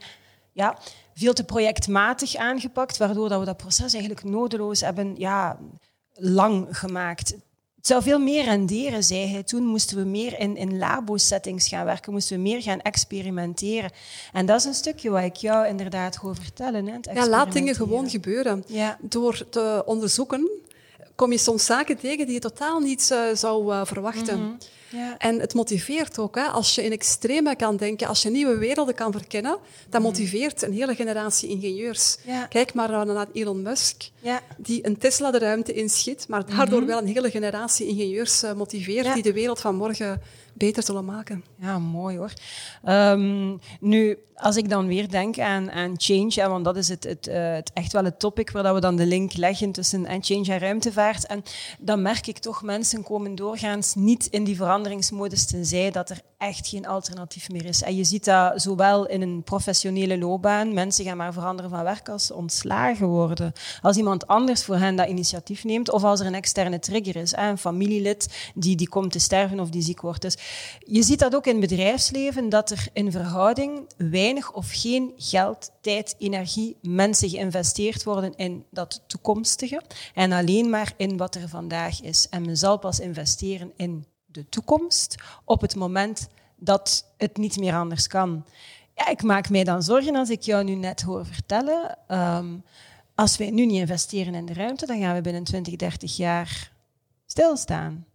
ja, 0.52 0.78
veel 1.14 1.34
te 1.34 1.44
projectmatig 1.44 2.36
aangepakt, 2.36 2.98
waardoor 2.98 3.30
dat 3.30 3.40
we 3.40 3.46
dat 3.46 3.58
proces 3.58 3.94
eigenlijk 3.94 4.24
nodeloos 4.24 4.82
hebben 4.82 5.16
ja, 5.18 5.60
lang 6.14 6.68
gemaakt. 6.78 7.36
Het 7.86 7.94
zou 7.94 8.04
veel 8.04 8.20
meer 8.20 8.44
renderen, 8.44 9.04
zei 9.04 9.28
hij. 9.28 9.44
Toen 9.44 9.66
moesten 9.66 9.98
we 9.98 10.04
meer 10.04 10.40
in, 10.40 10.58
in 10.58 10.78
labo-settings 10.78 11.68
gaan 11.68 11.86
werken, 11.86 12.12
moesten 12.12 12.36
we 12.36 12.42
meer 12.42 12.62
gaan 12.62 12.82
experimenteren. 12.82 13.92
En 14.34 14.46
dat 14.46 14.60
is 14.60 14.66
een 14.66 14.74
stukje 14.74 15.10
wat 15.10 15.24
ik 15.24 15.36
jou 15.36 15.68
inderdaad 15.68 16.18
gewoon 16.18 16.36
vertellen. 16.36 16.88
Hè, 16.88 17.12
ja, 17.14 17.28
laat 17.28 17.52
dingen 17.52 17.76
gewoon 17.76 18.10
gebeuren. 18.10 18.64
Ja. 18.68 18.98
Door 19.02 19.50
te 19.50 19.84
onderzoeken 19.86 20.50
kom 21.16 21.32
je 21.32 21.38
soms 21.38 21.66
zaken 21.66 21.98
tegen 21.98 22.26
die 22.26 22.34
je 22.34 22.40
totaal 22.40 22.80
niet 22.80 23.10
uh, 23.12 23.20
zou 23.34 23.74
uh, 23.74 23.86
verwachten. 23.86 24.38
Mm 24.38 24.44
-hmm. 24.44 24.58
Ja. 24.90 25.18
En 25.18 25.40
het 25.40 25.54
motiveert 25.54 26.20
ook. 26.20 26.36
Hè? 26.36 26.44
Als 26.44 26.76
je 26.76 26.84
in 26.84 26.92
extreme 26.92 27.56
kan 27.56 27.78
denken, 27.78 28.08
als 28.08 28.22
je 28.22 28.30
nieuwe 28.30 28.58
werelden 28.58 28.96
kan 28.96 29.12
verkennen, 29.12 29.58
dat 29.90 30.02
mhm. 30.02 30.02
motiveert 30.02 30.62
een 30.62 30.74
hele 30.74 30.96
generatie 30.96 31.50
ingenieurs. 31.50 32.18
Kijk 32.50 32.74
maar 32.74 33.06
naar 33.06 33.28
Elon 33.34 33.62
Musk, 33.62 34.10
ja. 34.20 34.42
die 34.58 34.86
een 34.86 34.98
Tesla 34.98 35.32
de 35.32 35.38
ruimte 35.38 35.74
inschiet, 35.74 36.28
maar 36.28 36.46
daardoor 36.46 36.80
mhm. 36.80 36.88
wel 36.88 36.98
een 36.98 37.08
hele 37.08 37.32
generatie 37.32 37.88
ingenieurs 37.88 38.44
motiveert 38.56 39.14
die 39.14 39.24
de 39.24 39.34
wereld 39.34 39.60
van 39.60 39.76
morgen 39.76 40.22
beter 40.58 40.84
zullen 40.84 41.06
maken. 41.06 41.44
Ja, 41.60 41.80
mooi 41.80 42.18
hoor. 42.18 42.34
Um, 42.86 43.60
nu, 43.80 44.18
als 44.36 44.56
ik 44.56 44.70
dan 44.70 44.88
weer 44.88 45.10
denk 45.10 45.40
aan, 45.40 45.72
aan 45.72 45.94
change, 45.98 46.50
want 46.50 46.66
dat 46.66 46.76
is 46.76 46.88
het, 46.88 47.04
het, 47.04 47.28
uh, 47.28 47.54
het 47.54 47.72
echt 47.74 47.92
wel 47.94 48.04
het 48.04 48.20
topic 48.20 48.52
waar 48.52 48.74
we 48.74 48.80
dan 48.80 48.96
de 48.96 49.06
link 49.06 49.34
leggen 49.34 49.72
tussen 49.72 50.06
en 50.06 50.24
change 50.24 50.52
en 50.52 50.60
ruimtevaart. 50.60 51.26
En 51.26 51.44
dan 51.80 52.02
merk 52.02 52.28
ik 52.28 52.38
toch, 52.38 52.62
mensen 52.62 53.04
komen 53.04 53.36
doorgaans 53.36 53.96
niet 53.96 54.26
in 54.26 54.44
die 54.44 54.56
veranderingsmodus 54.56 55.46
tenzij 55.46 55.92
dat 55.92 56.10
er 56.10 56.22
echt 56.38 56.68
geen 56.68 56.88
alternatief 56.88 57.50
meer 57.50 57.66
is. 57.66 57.82
En 57.82 57.96
je 57.96 58.04
ziet 58.04 58.26
dat 58.26 58.62
zowel 58.62 59.08
in 59.08 59.22
een 59.22 59.44
professionele 59.44 60.18
loopbaan, 60.18 60.74
mensen 60.74 61.06
gaan 61.06 61.18
maar 61.18 61.34
veranderen 61.34 61.72
van 61.72 61.84
werk 61.84 62.10
als 62.10 62.26
ze 62.26 62.34
ontslagen 62.34 63.08
worden. 63.08 63.54
Als 63.82 63.98
iemand 63.98 64.28
anders 64.28 64.64
voor 64.64 64.76
hen 64.76 64.96
dat 64.96 65.08
initiatief 65.08 65.64
neemt, 65.64 65.92
of 65.92 66.04
als 66.04 66.20
er 66.20 66.26
een 66.26 66.36
externe 66.36 66.80
trigger 66.80 67.16
is, 67.16 67.36
een 67.36 67.58
familielid 67.58 68.52
die, 68.56 68.76
die 68.76 68.90
komt 68.90 69.12
te 69.12 69.20
sterven 69.20 69.60
of 69.60 69.70
die 69.70 69.82
ziek 69.82 70.02
wordt. 70.02 70.22
Dus 70.22 70.38
je 70.80 71.04
ziet 71.04 71.20
dat 71.20 71.36
ook 71.36 71.46
in 71.46 71.60
bedrijfsleven, 71.60 72.50
dat 72.50 72.70
er 72.70 72.88
in 72.94 73.12
verhouding 73.12 73.90
weinig 73.98 74.54
of 74.54 74.72
geen 74.72 75.14
geld, 75.18 75.72
tijd, 75.82 76.16
energie, 76.18 76.78
mensen 76.82 77.30
geïnvesteerd 77.30 78.04
worden 78.04 78.36
in 78.36 78.66
dat 78.72 79.04
toekomstige 79.08 79.82
en 80.14 80.32
alleen 80.32 80.70
maar 80.70 80.94
in 80.98 81.18
wat 81.18 81.36
er 81.36 81.50
vandaag 81.50 82.02
is. 82.02 82.28
En 82.30 82.46
men 82.46 82.58
zal 82.58 82.78
pas 82.78 83.00
investeren 83.00 83.72
in 83.76 84.06
de 84.26 84.50
toekomst 84.50 85.16
op 85.46 85.62
het 85.62 85.76
moment 85.76 86.28
dat 86.56 87.14
het 87.18 87.38
niet 87.38 87.58
meer 87.58 87.74
anders 87.74 88.08
kan. 88.08 88.46
Ja, 88.96 89.08
ik 89.08 89.24
maak 89.24 89.50
mij 89.50 89.64
dan 89.64 89.84
zorgen 89.84 90.16
als 90.16 90.30
ik 90.30 90.42
jou 90.42 90.64
nu 90.64 90.76
net 90.76 91.02
hoor 91.02 91.26
vertellen. 91.26 91.98
Ehm, 92.08 92.58
als 93.16 93.38
wij 93.38 93.50
nu 93.50 93.66
niet 93.66 93.80
investeren 93.80 94.36
in 94.36 94.46
de 94.46 94.54
ruimte, 94.54 94.86
dan 94.86 95.00
gaan 95.00 95.16
we 95.16 95.22
binnen 95.22 95.44
20, 95.44 95.76
30 95.76 96.18
jaar 96.18 96.72
stilstaan. 97.26 98.06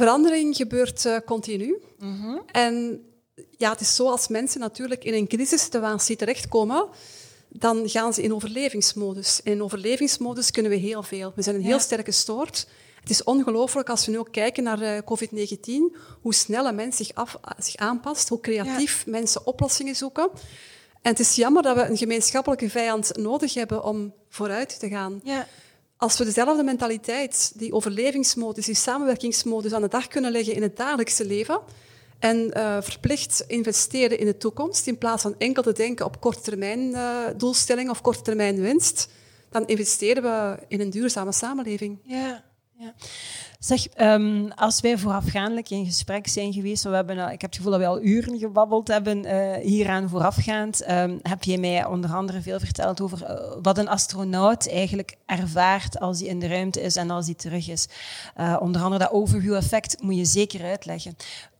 Verandering 0.00 0.56
gebeurt 0.56 1.04
uh, 1.04 1.16
continu. 1.26 1.82
Mhm. 1.98 2.38
En 2.52 3.04
ja, 3.56 3.70
het 3.70 3.80
is 3.80 3.94
zo 3.94 4.08
als 4.08 4.28
mensen 4.28 4.60
natuurlijk 4.60 5.04
in 5.04 5.14
een 5.14 5.26
crisissituatie 5.26 6.16
terechtkomen, 6.16 6.88
dan 7.48 7.88
gaan 7.88 8.14
ze 8.14 8.22
in 8.22 8.34
overlevingsmodus. 8.34 9.42
En 9.42 9.52
in 9.52 9.62
overlevingsmodus 9.62 10.50
kunnen 10.50 10.70
we 10.70 10.78
heel 10.78 11.02
veel. 11.02 11.32
We 11.36 11.42
zijn 11.42 11.56
een 11.56 11.62
heel 11.62 11.78
sterke 11.78 12.12
soort. 12.12 12.66
Het 13.00 13.10
is 13.10 13.24
ongelooflijk 13.24 13.88
als 13.88 14.06
we 14.06 14.12
nu 14.12 14.18
ook 14.18 14.32
kijken 14.32 14.62
naar 14.62 14.82
uh, 14.82 14.98
COVID-19, 14.98 15.96
hoe 16.20 16.34
snel 16.34 16.66
een 16.66 16.74
mens 16.74 16.96
zich, 16.96 17.14
af, 17.14 17.36
zich 17.58 17.76
aanpast, 17.76 18.28
hoe 18.28 18.40
creatief 18.40 19.06
mensen 19.06 19.46
oplossingen 19.46 19.96
zoeken. 19.96 20.30
En 21.02 21.10
het 21.10 21.20
is 21.20 21.34
jammer 21.34 21.62
dat 21.62 21.76
we 21.76 21.82
een 21.82 21.96
gemeenschappelijke 21.96 22.70
vijand 22.70 23.16
nodig 23.16 23.54
hebben 23.54 23.84
om 23.84 24.14
vooruit 24.28 24.78
te 24.78 24.88
gaan. 24.88 25.20
Ja. 25.24 25.46
Als 26.00 26.18
we 26.18 26.24
dezelfde 26.24 26.62
mentaliteit, 26.62 27.52
die 27.54 27.72
overlevingsmodus, 27.72 28.66
die 28.66 28.74
samenwerkingsmodus 28.74 29.72
aan 29.72 29.82
de 29.82 29.88
dag 29.88 30.08
kunnen 30.08 30.32
leggen 30.32 30.54
in 30.54 30.62
het 30.62 30.76
dagelijkse 30.76 31.26
leven 31.26 31.60
en 32.18 32.50
uh, 32.56 32.76
verplicht 32.80 33.44
investeren 33.46 34.18
in 34.18 34.26
de 34.26 34.36
toekomst, 34.36 34.86
in 34.86 34.98
plaats 34.98 35.22
van 35.22 35.34
enkel 35.38 35.62
te 35.62 35.72
denken 35.72 36.06
op 36.06 36.20
korte 36.20 36.40
termijn 36.40 36.80
uh, 36.80 37.24
doelstelling 37.36 37.90
of 37.90 38.00
korte 38.00 38.22
termijn 38.22 38.60
winst, 38.60 39.08
dan 39.50 39.66
investeren 39.66 40.22
we 40.22 40.58
in 40.68 40.80
een 40.80 40.90
duurzame 40.90 41.32
samenleving. 41.32 41.98
Ja, 42.02 42.44
ja. 42.80 42.94
Zeg, 43.58 43.86
um, 43.96 44.50
als 44.50 44.80
wij 44.80 44.98
voorafgaandelijk 44.98 45.70
in 45.70 45.84
gesprek 45.84 46.28
zijn 46.28 46.52
geweest, 46.52 46.82
we 46.82 46.90
hebben, 46.90 47.18
ik 47.18 47.40
heb 47.40 47.40
het 47.40 47.56
gevoel 47.56 47.70
dat 47.70 47.80
we 47.80 47.86
al 47.86 48.02
uren 48.02 48.38
gebabbeld 48.38 48.88
hebben 48.88 49.24
uh, 49.24 49.54
hieraan 49.56 50.08
voorafgaand, 50.08 50.90
um, 50.90 51.18
heb 51.22 51.42
je 51.42 51.58
mij 51.58 51.84
onder 51.84 52.10
andere 52.10 52.40
veel 52.40 52.58
verteld 52.58 53.00
over 53.00 53.22
uh, 53.22 53.62
wat 53.62 53.78
een 53.78 53.88
astronaut 53.88 54.70
eigenlijk 54.70 55.16
ervaart 55.26 56.00
als 56.00 56.18
hij 56.18 56.28
in 56.28 56.38
de 56.38 56.48
ruimte 56.48 56.80
is 56.80 56.96
en 56.96 57.10
als 57.10 57.26
hij 57.26 57.34
terug 57.34 57.68
is. 57.68 57.88
Uh, 58.38 58.56
onder 58.60 58.82
andere 58.82 59.02
dat 59.02 59.12
overview-effect 59.12 60.02
moet 60.02 60.16
je 60.16 60.24
zeker 60.24 60.64
uitleggen. 60.64 61.16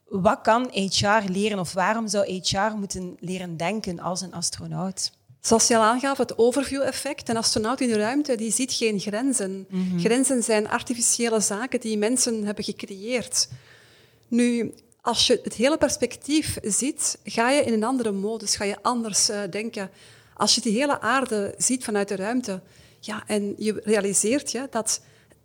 Wat 0.09 0.41
kan 0.41 0.71
HR 0.73 1.31
leren 1.31 1.59
of 1.59 1.73
waarom 1.73 2.09
zou 2.09 2.41
HR 2.43 2.77
moeten 2.77 3.17
leren 3.19 3.57
denken 3.57 4.00
als 4.00 4.21
een 4.21 4.35
astronaut? 4.35 5.11
Zoals 5.41 5.69
je 5.69 5.77
al 5.77 5.83
aangaf, 5.83 6.19
het 6.19 6.39
overview-effect. 6.39 7.29
Een 7.29 7.37
astronaut 7.37 7.81
in 7.81 7.89
de 7.89 7.99
ruimte 7.99 8.37
die 8.37 8.53
ziet 8.53 8.73
geen 8.73 9.01
grenzen. 9.01 9.67
Mhm. 9.69 9.99
Grenzen 9.99 10.43
zijn 10.43 10.69
artificiële 10.69 11.41
zaken 11.41 11.81
die 11.81 11.99
mensen 11.99 12.45
hebben 12.45 12.65
gecreëerd. 12.65 13.49
Nu, 14.29 14.75
als 15.01 15.27
je 15.27 15.41
het 15.43 15.55
hele 15.55 15.79
perspectief 15.79 16.59
ziet, 16.63 17.19
ga 17.25 17.51
je 17.51 17.63
in 17.63 17.73
een 17.73 17.85
andere 17.85 18.13
modus, 18.13 18.57
ga 18.57 18.65
je 18.65 18.83
anders 18.83 19.31
uh, 19.31 19.41
denken. 19.51 19.91
Als 20.35 20.55
je 20.55 20.61
die 20.61 20.79
hele 20.79 21.01
aarde 21.01 21.55
ziet 21.59 21.85
vanuit 21.85 22.09
de 22.09 22.17
ruimte, 22.17 22.63
ja, 23.01 23.23
en 23.27 23.55
je 23.57 23.81
realiseert 23.85 24.53
je 24.53 24.67
dat 24.71 25.01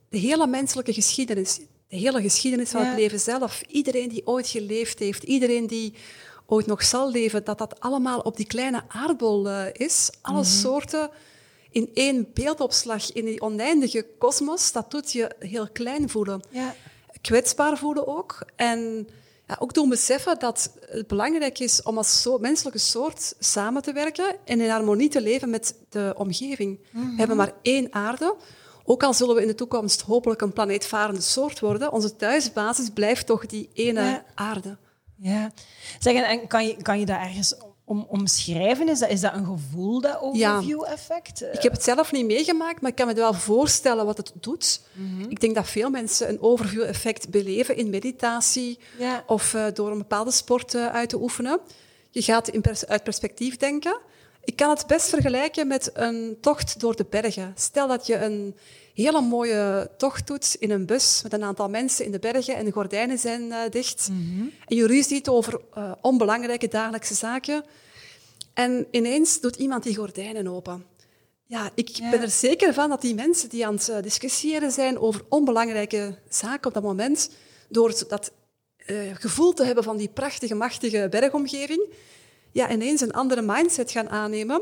de 0.10 0.18
hele 0.18 0.48
menselijke 0.48 0.94
geschiedenis, 0.94 1.60
de 1.88 1.98
hele 1.98 2.22
geschiedenis 2.22 2.70
van 2.70 2.86
het 2.86 2.98
leven 2.98 3.20
zelf, 3.20 3.62
iedereen 3.68 4.10
die 4.10 4.28
ooit 4.28 4.48
geleefd 4.48 5.00
heeft, 5.00 5.24
iedereen 5.24 5.68
die 5.68 5.94
ooit 6.46 6.66
nog 6.66 6.84
zal 6.84 7.12
leven, 7.12 7.44
dat 7.44 7.58
dat 7.58 7.80
allemaal 7.80 8.20
op 8.20 8.38
die 8.38 8.48
kleine 8.48 8.84
aardbol 8.88 9.48
uh, 9.48 9.64
is. 9.74 10.10
Alle 10.22 10.42
mhm. 10.42 10.48
soorten 10.48 11.10
in 11.72 11.90
één 11.94 12.28
beeldopslag 12.34 13.12
in 13.12 13.26
die 13.26 13.42
oneindige 13.42 14.06
kosmos, 14.18 14.72
dat 14.72 14.92
doet 14.92 15.12
je 15.12 15.36
heel 15.40 15.70
klein 15.74 16.10
voelen. 16.10 16.42
Ja. 16.50 16.76
Kwetsbaar 17.22 17.78
voelen 17.78 18.08
ook. 18.08 18.46
En 18.56 19.08
ja, 19.48 19.56
ook 19.60 19.74
doen 19.74 19.90
beseffen 19.90 20.40
dat 20.40 20.72
het 20.90 21.08
belangrijk 21.08 21.60
is 21.60 21.84
om 21.84 21.98
als 21.98 22.22
zo 22.22 22.38
menselijke 22.38 22.80
soort 22.80 23.36
samen 23.40 23.82
te 23.82 23.94
werken 23.94 24.36
en 24.46 24.62
in 24.62 24.70
harmonie 24.70 25.10
te 25.10 25.22
leven 25.22 25.50
met 25.50 25.76
de 25.90 26.14
omgeving. 26.18 26.80
We 26.92 27.00
mhm. 27.00 27.18
hebben 27.18 27.38
maar 27.38 27.54
één 27.62 27.94
aarde. 27.94 28.36
Ook 28.84 29.04
al 29.04 29.14
zullen 29.14 29.36
we 29.36 29.42
in 29.42 29.48
de 29.48 29.56
toekomst 29.56 30.02
hopelijk 30.02 30.42
een 30.42 30.54
planeetvarende 30.54 31.22
soort 31.22 31.60
worden, 31.60 31.92
onze 31.92 32.16
thuisbasis 32.16 32.90
blijft 32.90 33.26
toch 33.26 33.46
die 33.46 33.70
ene 33.74 34.24
aarde. 34.36 34.78
Ja. 35.18 35.52
Zeg, 36.00 36.16
en 36.16 36.48
kan 36.48 36.68
je, 36.68 36.82
kan 36.82 37.00
je 37.00 37.06
dat 37.06 37.18
ergens 37.18 37.56
om, 37.86 38.06
omschrijven? 38.10 38.90
Is 38.90 39.00
dat, 39.00 39.10
is 39.10 39.22
dat 39.22 39.34
een 39.34 39.46
gevoel, 39.46 40.02
dat 40.02 40.20
overview-effect? 40.22 41.42
Ik 41.42 41.62
heb 41.62 41.72
het 41.72 41.84
zelf 41.84 42.12
niet 42.12 42.26
meegemaakt, 42.26 42.82
maar 42.82 42.90
ik 42.90 42.96
kan 42.96 43.08
me 43.08 43.14
wel 43.14 43.34
voorstellen 43.34 44.06
wat 44.06 44.18
het 44.18 44.32
doet. 44.40 44.82
Mhm. 44.94 45.30
Ik 45.30 45.40
denk 45.40 45.56
dat 45.56 45.68
veel 45.68 45.90
mensen 45.90 46.30
een 46.30 46.42
overview-effect 46.42 47.30
beleven 47.30 47.76
in 47.78 47.90
meditatie 47.90 48.80
of 49.26 49.54
uh, 49.54 49.66
door 49.74 49.92
een 49.92 49.98
bepaalde 49.98 50.32
sport 50.32 50.74
uh, 50.74 50.88
uit 50.88 51.10
te 51.10 51.22
oefenen. 51.22 51.60
Je 52.10 52.22
gaat 52.22 52.48
in 52.48 52.62
pers 52.62 52.88
uit 52.88 53.04
perspectief 53.04 53.58
denken. 53.58 54.00
Ik 54.44 54.56
kan 54.56 54.70
het 54.70 54.88
best 54.88 55.10
vergelijken 55.10 55.68
met 55.68 55.90
een 55.94 56.38
tocht 56.42 56.80
door 56.80 56.96
de 56.96 57.06
bergen. 57.10 57.52
Stel 57.56 57.88
dat 57.88 58.08
je 58.08 58.16
een 58.18 58.56
hele 59.04 59.22
mooie 59.22 59.92
tocht 59.98 60.28
doet 60.28 60.56
in 60.60 60.72
een 60.72 60.86
bus 60.86 61.20
met 61.24 61.34
een 61.34 61.44
aantal 61.44 61.70
mensen 61.70 62.06
in 62.06 62.12
de 62.12 62.20
bergen 62.20 62.56
en 62.56 62.66
de 62.66 62.72
gordijnen 62.72 63.18
zijn 63.18 63.42
uh, 63.42 63.58
dicht. 63.70 64.10
Mhm. 64.12 64.46
En 64.66 64.76
je 64.76 64.88
ruziet 64.88 65.28
over 65.28 65.62
uh, 65.78 65.92
onbelangrijke 66.02 66.68
dagelijkse 66.68 67.14
zaken. 67.14 67.64
En 68.54 68.88
ineens 68.92 69.40
doet 69.40 69.56
iemand 69.56 69.84
die 69.84 69.96
gordijnen 69.96 70.48
open. 70.48 70.86
Ja, 71.46 71.70
ik 71.76 71.98
ben 72.12 72.22
er 72.22 72.30
zeker 72.30 72.74
van 72.74 72.90
dat 72.90 73.02
die 73.02 73.16
mensen 73.16 73.50
die 73.50 73.66
aan 73.66 73.76
het 73.76 73.88
uh, 73.90 74.02
discussiëren 74.02 74.72
zijn 74.72 75.00
over 75.00 75.22
onbelangrijke 75.30 76.18
zaken 76.30 76.68
op 76.68 76.74
dat 76.74 76.84
moment, 76.84 77.30
door 77.70 78.04
dat 78.08 78.32
gevoel 79.14 79.54
te 79.54 79.64
hebben 79.64 79.84
van 79.84 79.98
die 79.98 80.10
prachtige, 80.10 80.56
machtige 80.56 81.08
bergomgeving, 81.10 81.90
ja, 82.52 82.72
ineens 82.72 83.02
een 83.02 83.14
andere 83.14 83.42
mindset 83.42 83.92
gaan 83.92 84.10
aannemen 84.10 84.62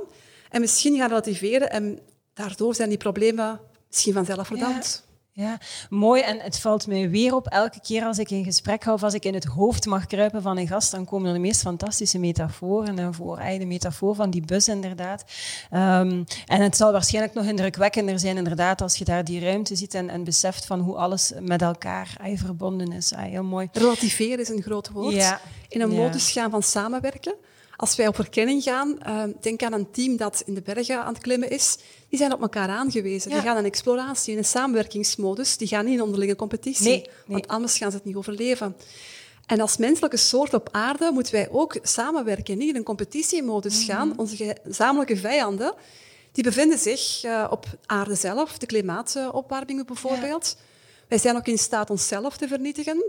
en 0.50 0.62
misschien 0.62 0.98
gaan 0.98 1.08
relativeren 1.08 1.72
en 1.72 2.00
daardoor 2.34 2.76
zijn 2.76 2.90
die 2.90 2.98
problemen 2.98 3.60
misschien 3.94 4.14
vanzelf 4.14 4.48
verdampt. 4.48 5.04
Ja. 5.36 5.58
mooi. 5.90 6.22
En 6.22 6.40
het 6.40 6.60
valt 6.60 6.88
mij 6.88 7.10
weer 7.10 7.36
op, 7.36 7.48
elke 7.48 7.80
keer 7.82 8.04
als 8.04 8.18
ik 8.18 8.30
een 8.30 8.44
gesprek 8.44 8.84
hou, 8.84 8.96
of 8.96 9.04
als 9.04 9.14
ik 9.14 9.26
in 9.26 9.34
het 9.34 9.46
hoofd 9.46 9.86
mag 9.86 10.06
kruipen 10.06 10.42
van 10.42 10.58
een 10.58 10.68
gast, 10.68 10.92
dan 10.92 11.06
komen 11.06 11.28
er 11.28 11.34
de 11.34 11.40
meest 11.40 11.62
fantastische 11.62 12.20
metaforen 12.20 12.96
naar 12.96 13.14
voren. 13.14 13.60
De 13.60 13.66
metafoor 13.66 14.16
van 14.16 14.30
die 14.30 14.46
bus, 14.46 14.68
inderdaad. 14.68 15.24
Um, 15.72 16.24
en 16.46 16.62
het 16.62 16.78
zal 16.78 16.92
waarschijnlijk 16.92 17.34
nog 17.34 17.46
indrukwekkender 17.46 18.20
zijn, 18.20 18.38
inderdaad, 18.38 18.82
als 18.82 18.98
je 18.98 19.06
daar 19.06 19.24
die 19.24 19.40
ruimte 19.40 19.76
ziet 19.76 19.94
en, 19.94 20.10
en 20.10 20.24
beseft 20.24 20.66
van 20.66 20.80
hoe 20.80 20.96
alles 20.96 21.32
met 21.40 21.62
elkaar 21.62 22.16
ay, 22.22 22.38
verbonden 22.38 22.92
is. 22.92 23.14
Ay, 23.14 23.30
heel 23.30 23.44
mooi. 23.44 23.68
Relativeren 23.72 24.40
is 24.40 24.50
een 24.50 24.62
groot 24.62 24.90
woord. 24.90 25.16
Ja. 25.16 25.42
In 25.68 25.82
een 25.82 25.90
modus 25.90 26.32
gaan 26.32 26.52
van 26.52 26.64
samenwerken. 26.64 27.36
Als 27.76 27.96
wij 27.96 28.08
op 28.08 28.16
verkenning 28.16 28.64
gaan, 28.64 28.98
uh, 29.08 29.24
denk 29.42 29.64
aan 29.64 29.74
een 29.74 29.92
team 29.92 30.18
dat 30.18 30.44
in 30.46 30.54
de 30.54 30.62
bergen 30.62 31.04
aan 31.04 31.14
het 31.14 31.22
klimmen 31.22 31.50
is. 31.50 31.78
Die 32.10 32.20
zijn 32.20 32.34
op 32.34 32.42
elkaar 32.42 32.70
aangewezen. 32.70 33.32
Die 33.32 33.42
gaan 33.42 33.58
een 33.58 33.66
exploratie, 33.66 34.32
in 34.32 34.38
een 34.38 34.46
samenwerkingsmodus. 34.46 35.58
Die 35.58 35.68
gaan 35.68 35.86
niet 35.86 35.94
in 35.94 36.02
onderlinge 36.02 36.36
competitie, 36.36 36.88
nee, 36.88 37.10
want 37.26 37.48
anders 37.48 37.78
gaan 37.78 37.92
ze 37.92 37.98
het 37.98 38.06
niet 38.06 38.16
overleven. 38.16 38.76
En 39.46 39.60
als 39.60 39.78
menselijke 39.78 40.18
soort 40.18 40.54
op 40.54 40.70
aarde 40.72 41.12
moeten 41.12 41.34
wij 41.34 41.50
ook 41.52 41.78
samenwerken, 41.82 42.58
niet 42.58 42.70
in 42.70 42.76
een 42.76 42.84
competitiemodus 42.84 43.86
mhm. 43.86 43.92
gaan. 43.92 44.14
Onze 44.18 44.56
gezamenlijke 44.64 45.18
vijanden, 45.18 45.74
die 46.32 46.44
bevinden 46.44 46.80
zich 46.80 47.24
uh, 47.24 47.48
op 47.50 47.66
aarde 47.86 48.16
zelf, 48.16 48.58
de 48.58 48.66
klimaatopwarming 48.66 49.86
bijvoorbeeld. 49.86 50.58
Wij 51.08 51.18
zijn 51.18 51.36
ook 51.36 51.48
in 51.48 51.58
staat 51.58 51.90
onszelf 51.90 52.38
te 52.38 52.48
vernietigen. 52.48 53.04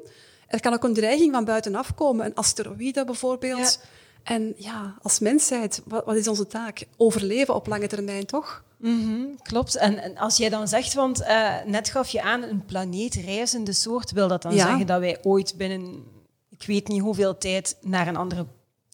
Er 0.49 0.61
kan 0.61 0.73
ook 0.73 0.85
een 0.85 0.95
dreiging 0.95 1.33
van 1.33 1.45
buitenaf 1.45 1.95
komen, 1.95 2.27
een 2.27 2.35
asteroïde 2.35 3.05
bijvoorbeeld. 3.05 3.79
En 4.25 4.55
ja, 4.57 4.95
als 5.03 5.19
mensheid, 5.19 5.83
wat, 5.85 6.05
wat, 6.05 6.17
is 6.17 6.29
onze 6.29 6.47
taak? 6.47 6.87
Overleven 6.97 7.55
op 7.55 7.67
lange 7.67 7.87
termijn, 7.87 8.27
toch? 8.27 8.65
Mm 8.79 9.37
klopt. 9.43 9.77
En, 9.77 10.03
en, 10.03 10.17
als 10.17 10.37
jij 10.37 10.49
dan 10.49 10.69
zegt, 10.69 10.95
want 10.95 11.21
uh, 11.21 11.63
net 11.67 11.89
gaf 11.89 12.09
je 12.09 12.23
aan 12.23 12.43
een 12.43 12.65
planeetreizende 12.65 13.73
soort, 13.73 14.13
wil 14.13 14.29
dat 14.29 14.43
dan 14.43 14.53
zeggen 14.53 14.87
dat 14.87 15.01
wij 15.01 15.19
ooit 15.23 15.55
binnen, 15.57 16.05
ik 16.51 16.67
weet 16.67 16.89
niet 16.89 17.01
hoeveel 17.01 17.39
tijd, 17.39 17.77
naar 17.81 18.09
een 18.09 18.17
andere 18.17 18.47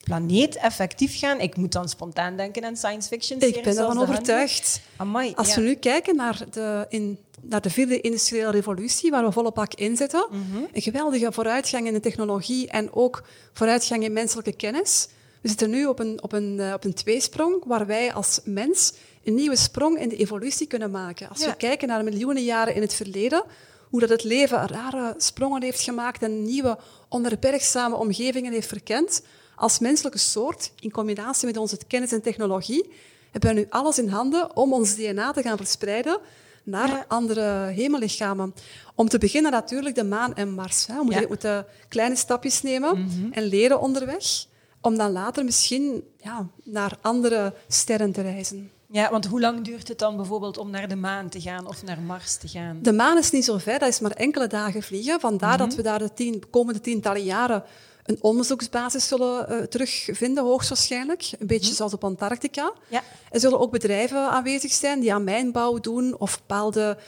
planeet 0.04 0.56
effectief 0.56 1.18
gaan? 1.18 1.40
Ik 1.40 1.56
moet 1.56 1.72
dan 1.72 1.88
spontaan 1.88 2.36
denken 2.36 2.64
aan 2.64 2.76
science 2.76 3.08
fiction. 3.08 3.40
Ik 3.40 3.62
ben 3.62 3.76
ervan 3.76 3.98
overtuigd. 3.98 4.80
Amai, 4.96 5.32
als 5.34 5.54
we 5.54 5.60
nu 5.60 5.74
kijken 5.74 6.16
naar 6.16 6.44
de, 6.50 6.86
in, 6.88 7.18
naar 7.40 7.60
de 7.60 7.70
vierde 7.70 8.00
industriële 8.00 8.50
revolutie, 8.50 9.10
waar 9.10 9.24
we 9.24 9.32
volle 9.32 9.50
pak 9.50 9.74
inzetten, 9.74 10.26
mm 10.30 10.68
een 10.72 10.82
geweldige 10.82 11.32
vooruitgang 11.32 11.86
in 11.86 11.92
de 11.92 12.00
technologie 12.00 12.68
en 12.68 12.92
ook 12.92 13.24
vooruitgang 13.52 14.04
in 14.04 14.12
menselijke 14.12 14.52
kennis 14.52 15.08
we 15.40 15.48
zitten 15.48 15.70
nu 15.70 15.86
op 15.86 15.98
een, 15.98 16.22
op, 16.22 16.32
een, 16.32 16.60
eh, 16.60 16.72
op 16.72 16.84
een 16.84 16.94
tweesprong 16.94 17.64
waar 17.64 17.86
wij 17.86 18.12
als 18.12 18.40
mens 18.44 18.92
een 19.24 19.34
nieuwe 19.34 19.56
sprong 19.56 19.98
in 19.98 20.08
de 20.08 20.16
evolutie 20.16 20.66
kunnen 20.66 20.90
maken. 20.90 21.28
Als 21.28 21.44
we 21.44 21.56
kijken 21.56 21.88
naar 21.88 22.04
miljoenen 22.04 22.44
jaren 22.44 22.74
in 22.74 22.80
het 22.80 22.94
verleden, 22.94 23.44
hoe 23.88 24.00
dat 24.00 24.08
het 24.08 24.24
leven 24.24 24.66
rare 24.66 25.14
sprongen 25.16 25.62
heeft 25.62 25.80
gemaakt 25.80 26.22
en 26.22 26.42
nieuwe 26.42 26.78
onherbergzame 27.08 27.96
omgevingen 27.96 28.52
heeft 28.52 28.68
verkend, 28.68 29.22
als 29.56 29.78
menselijke 29.78 30.18
soort, 30.18 30.72
in 30.80 30.90
combinatie 30.90 31.46
met 31.46 31.56
onze 31.56 31.78
kennis 31.86 32.12
en 32.12 32.22
technologie, 32.22 32.92
hebben 33.30 33.54
we 33.54 33.60
nu 33.60 33.66
alles 33.70 33.98
in 33.98 34.08
handen 34.08 34.56
om 34.56 34.72
ons 34.72 34.94
DNA 34.94 35.32
te 35.32 35.42
gaan 35.42 35.56
verspreiden 35.56 36.18
naar 36.62 37.04
andere 37.08 37.66
hemellichamen. 37.66 38.54
Om 38.94 39.08
te 39.08 39.18
beginnen 39.18 39.52
natuurlijk 39.52 39.94
de 39.94 40.04
maan 40.04 40.34
en 40.34 40.54
Mars. 40.54 40.86
Hè. 40.86 41.04
We 41.04 41.24
moeten 41.28 41.66
kleine 41.88 42.16
stapjes 42.16 42.62
nemen 42.62 43.00
mhm. 43.00 43.32
en 43.32 43.42
leren 43.42 43.80
onderweg. 43.80 44.48
Om 44.80 44.96
dan 44.96 45.12
later 45.12 45.44
misschien 45.44 46.04
ja, 46.16 46.48
naar 46.64 46.98
andere 47.00 47.54
sterren 47.68 48.12
te 48.12 48.20
reizen. 48.20 48.70
Ja, 48.92 49.10
want 49.10 49.26
hoe 49.26 49.40
lang 49.40 49.64
duurt 49.64 49.88
het 49.88 49.98
dan 49.98 50.16
bijvoorbeeld 50.16 50.58
om 50.58 50.70
naar 50.70 50.88
de 50.88 50.96
maan 50.96 51.28
te 51.28 51.40
gaan 51.40 51.66
of 51.66 51.82
naar 51.82 52.00
Mars 52.00 52.36
te 52.36 52.48
gaan? 52.48 52.78
De 52.82 52.92
maan 52.92 53.18
is 53.18 53.30
niet 53.30 53.44
zo 53.44 53.58
ver, 53.58 53.78
dat 53.78 53.88
is 53.88 54.00
maar 54.00 54.10
enkele 54.10 54.46
dagen 54.46 54.82
vliegen. 54.82 55.20
Vandaar 55.20 55.58
dat 55.58 55.66
mhm. 55.66 55.76
we 55.76 55.82
daar 55.82 55.98
de 55.98 56.12
tien, 56.14 56.50
komende 56.50 56.80
tientallen 56.80 57.22
jaren 57.22 57.64
een 58.04 58.18
onderzoeksbasis 58.20 59.08
zullen 59.08 59.46
uh, 59.52 59.62
terugvinden, 59.62 60.44
hoogstwaarschijnlijk. 60.44 61.30
Een 61.38 61.46
beetje 61.46 61.66
mhm. 61.66 61.76
zoals 61.76 61.94
op 61.94 62.04
Antarctica. 62.04 62.72
Ja. 62.88 63.02
Er 63.30 63.40
zullen 63.40 63.60
ook 63.60 63.70
bedrijven 63.70 64.30
aanwezig 64.30 64.72
zijn 64.72 65.00
die 65.00 65.14
aan 65.14 65.24
mijnbouw 65.24 65.78
doen 65.78 66.18
of 66.18 66.38
bepaalde 66.38 66.98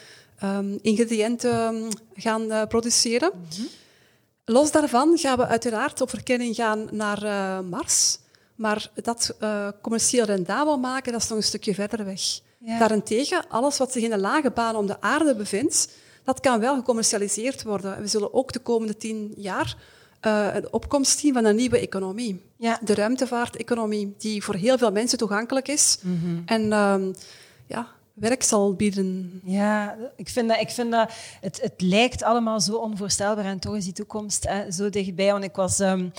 um, 0.45 0.79
ingrediënten 0.83 1.52
ehm, 1.52 1.91
gaan 2.14 2.43
uh, 2.43 2.62
produceren. 2.64 3.33
Mhm. 3.35 3.62
Los 4.44 4.70
daarvan 4.70 5.18
gaan 5.18 5.37
we 5.37 5.46
uiteraard 5.46 6.00
op 6.00 6.11
verkenning 6.11 6.54
gaan 6.54 6.88
naar 6.90 7.25
uh, 7.25 7.61
Mars. 7.70 8.18
Maar 8.54 8.90
dat 8.94 9.34
uh, 9.40 9.68
commercieel 9.82 10.25
rendabel 10.25 10.78
maken, 10.78 11.12
dat 11.12 11.22
is 11.22 11.28
nog 11.28 11.38
een 11.38 11.44
stukje 11.44 11.75
verder 11.75 12.04
weg. 12.04 12.40
Daarentegen, 12.78 13.49
alles 13.49 13.78
wat 13.78 13.92
zich 13.92 14.02
in 14.02 14.11
de 14.11 14.18
lage 14.18 14.50
baan 14.50 14.76
om 14.76 14.87
de 14.87 15.00
aarde 15.00 15.34
bevindt, 15.34 15.88
dat 16.25 16.40
kan 16.40 16.61
wel 16.61 16.75
gecommercialiseerd 16.75 17.62
worden. 17.62 18.00
We 18.00 18.06
zullen 18.06 18.34
ook 18.34 18.52
de 18.52 18.58
komende 18.58 18.96
tien 18.96 19.32
jaar 19.37 19.76
uh, 20.26 20.49
een 20.54 20.72
opkomst 20.72 21.18
zien 21.18 21.34
van 21.34 21.44
een 21.44 21.56
nieuwe 21.56 21.78
economie. 21.78 22.42
Ja. 22.56 22.78
De 22.84 22.94
ruimtevaarteconomie, 22.94 24.14
die 24.18 24.44
voor 24.44 24.54
heel 24.54 24.78
veel 24.78 24.92
mensen 24.92 25.18
toegankelijk 25.18 25.68
is. 25.68 25.99
Mm 26.02 26.42
En 26.46 26.62
uh, 26.62 26.96
ja, 27.66 27.88
werk 28.14 28.42
zal 28.42 28.75
bieden. 28.75 29.40
Ja, 29.45 29.97
ik 30.16 30.28
vind 30.28 30.49
dat, 30.49 30.61
ik 30.61 30.71
vind 30.71 30.90
dat 30.90 31.12
het, 31.40 31.61
het 31.62 31.81
lijkt 31.81 32.23
allemaal 32.23 32.61
zo 32.61 32.76
onvoorstelbaar 32.76 33.45
en 33.45 33.59
toch 33.59 33.76
is 33.76 33.85
die 33.85 33.92
toekomst 33.92 34.49
hè, 34.49 34.71
zo 34.71 34.90
dichtbij. 34.90 35.33
Want 35.33 35.45
ik 35.45 35.57
was 35.57 35.78
um, 35.78 36.12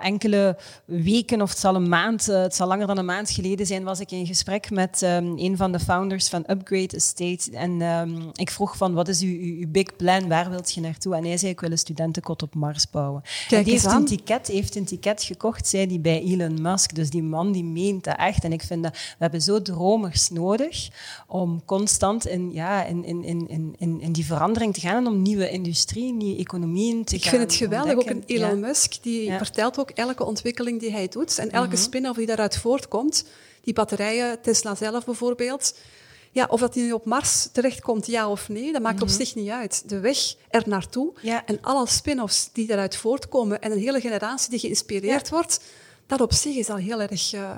enkele 0.00 0.56
weken, 0.84 1.42
of 1.42 1.50
het 1.50 1.58
zal 1.58 1.74
een 1.74 1.88
maand, 1.88 2.28
uh, 2.28 2.42
het 2.42 2.54
zal 2.54 2.66
langer 2.66 2.86
dan 2.86 2.98
een 2.98 3.04
maand 3.04 3.30
geleden 3.30 3.66
zijn, 3.66 3.84
was 3.84 4.00
ik 4.00 4.10
in 4.10 4.26
gesprek 4.26 4.70
met 4.70 5.02
um, 5.02 5.38
een 5.38 5.56
van 5.56 5.72
de 5.72 5.80
founders 5.80 6.28
van 6.28 6.44
Upgrade 6.46 6.96
Estate. 6.96 7.50
En 7.52 7.80
um, 7.82 8.30
ik 8.32 8.50
vroeg 8.50 8.76
van, 8.76 8.94
wat 8.94 9.08
is 9.08 9.20
uw, 9.20 9.40
uw, 9.40 9.58
uw, 9.58 9.68
big 9.68 9.96
plan, 9.96 10.28
waar 10.28 10.50
wilt 10.50 10.72
je 10.72 10.80
naartoe? 10.80 11.14
En 11.14 11.24
hij 11.24 11.36
zei, 11.36 11.52
ik 11.52 11.60
wil 11.60 11.70
een 11.70 11.78
studentenkot 11.78 12.42
op 12.42 12.54
Mars 12.54 12.90
bouwen. 12.90 13.22
Kijk 13.48 13.64
die 13.64 13.72
heeft 13.72 13.84
een, 13.84 14.04
ticket, 14.04 14.46
heeft 14.46 14.76
een 14.76 14.84
ticket 14.84 15.22
gekocht, 15.22 15.66
zei 15.66 15.86
die 15.86 16.00
bij 16.00 16.22
Elon 16.22 16.62
Musk. 16.62 16.94
Dus 16.94 17.10
die 17.10 17.22
man 17.22 17.52
die 17.52 17.64
meent 17.64 18.04
dat 18.04 18.16
echt. 18.16 18.44
En 18.44 18.52
ik 18.52 18.62
vind 18.62 18.82
dat, 18.82 18.92
we 18.92 19.16
hebben 19.18 19.42
zo 19.42 19.62
dromers 19.62 20.30
nodig 20.30 20.88
om 21.40 21.64
constant 21.64 22.26
in, 22.26 22.52
ja, 22.52 22.84
in, 22.84 23.04
in, 23.04 23.24
in, 23.24 23.74
in, 23.78 24.00
in 24.00 24.12
die 24.12 24.24
verandering 24.24 24.74
te 24.74 24.80
gaan 24.80 24.96
en 24.96 25.06
om 25.06 25.22
nieuwe 25.22 25.50
industrie, 25.50 26.12
nieuwe 26.12 26.38
economieën 26.38 27.04
te 27.04 27.14
Ik 27.14 27.22
gaan 27.22 27.30
vind 27.30 27.42
het 27.42 27.54
geweldig, 27.54 27.94
ook 27.94 28.10
een 28.10 28.22
Elon 28.26 28.60
Musk, 28.60 29.02
die 29.02 29.32
vertelt 29.32 29.78
ook 29.78 29.90
elke 29.90 30.24
ontwikkeling 30.24 30.80
die 30.80 30.90
hij 30.90 31.08
doet 31.08 31.38
en 31.38 31.50
elke 31.50 31.68
mm 31.68 31.76
spin-off 31.76 32.18
die 32.18 32.26
daaruit 32.26 32.58
voortkomt. 32.58 33.24
Die 33.62 33.74
batterijen, 33.74 34.40
Tesla 34.42 34.74
zelf 34.74 35.04
bijvoorbeeld. 35.04 35.78
Ja, 36.30 36.46
of 36.48 36.60
dat 36.60 36.74
hij 36.74 36.82
nu 36.82 36.92
op 36.92 37.04
Mars 37.04 37.48
terechtkomt, 37.52 38.06
ja 38.06 38.30
of 38.30 38.48
nee, 38.48 38.72
dat 38.72 38.82
maakt 38.82 39.02
op 39.02 39.08
mhm. 39.08 39.16
zich 39.16 39.34
niet 39.34 39.48
uit. 39.48 39.88
De 39.88 40.00
weg 40.00 40.34
er 40.48 40.62
naartoe 40.66 41.12
en 41.46 41.58
alle 41.60 41.86
spin-offs 41.86 42.50
die 42.52 42.66
daaruit 42.66 42.96
voortkomen 42.96 43.60
en 43.60 43.72
een 43.72 43.78
hele 43.78 44.00
generatie 44.00 44.50
die 44.50 44.58
geïnspireerd 44.58 45.28
wordt, 45.28 45.60
dat 46.06 46.20
op 46.20 46.32
zich 46.32 46.56
is 46.56 46.68
al 46.68 46.76
heel 46.76 47.00
erg... 47.00 47.32
Uh, 47.34 47.50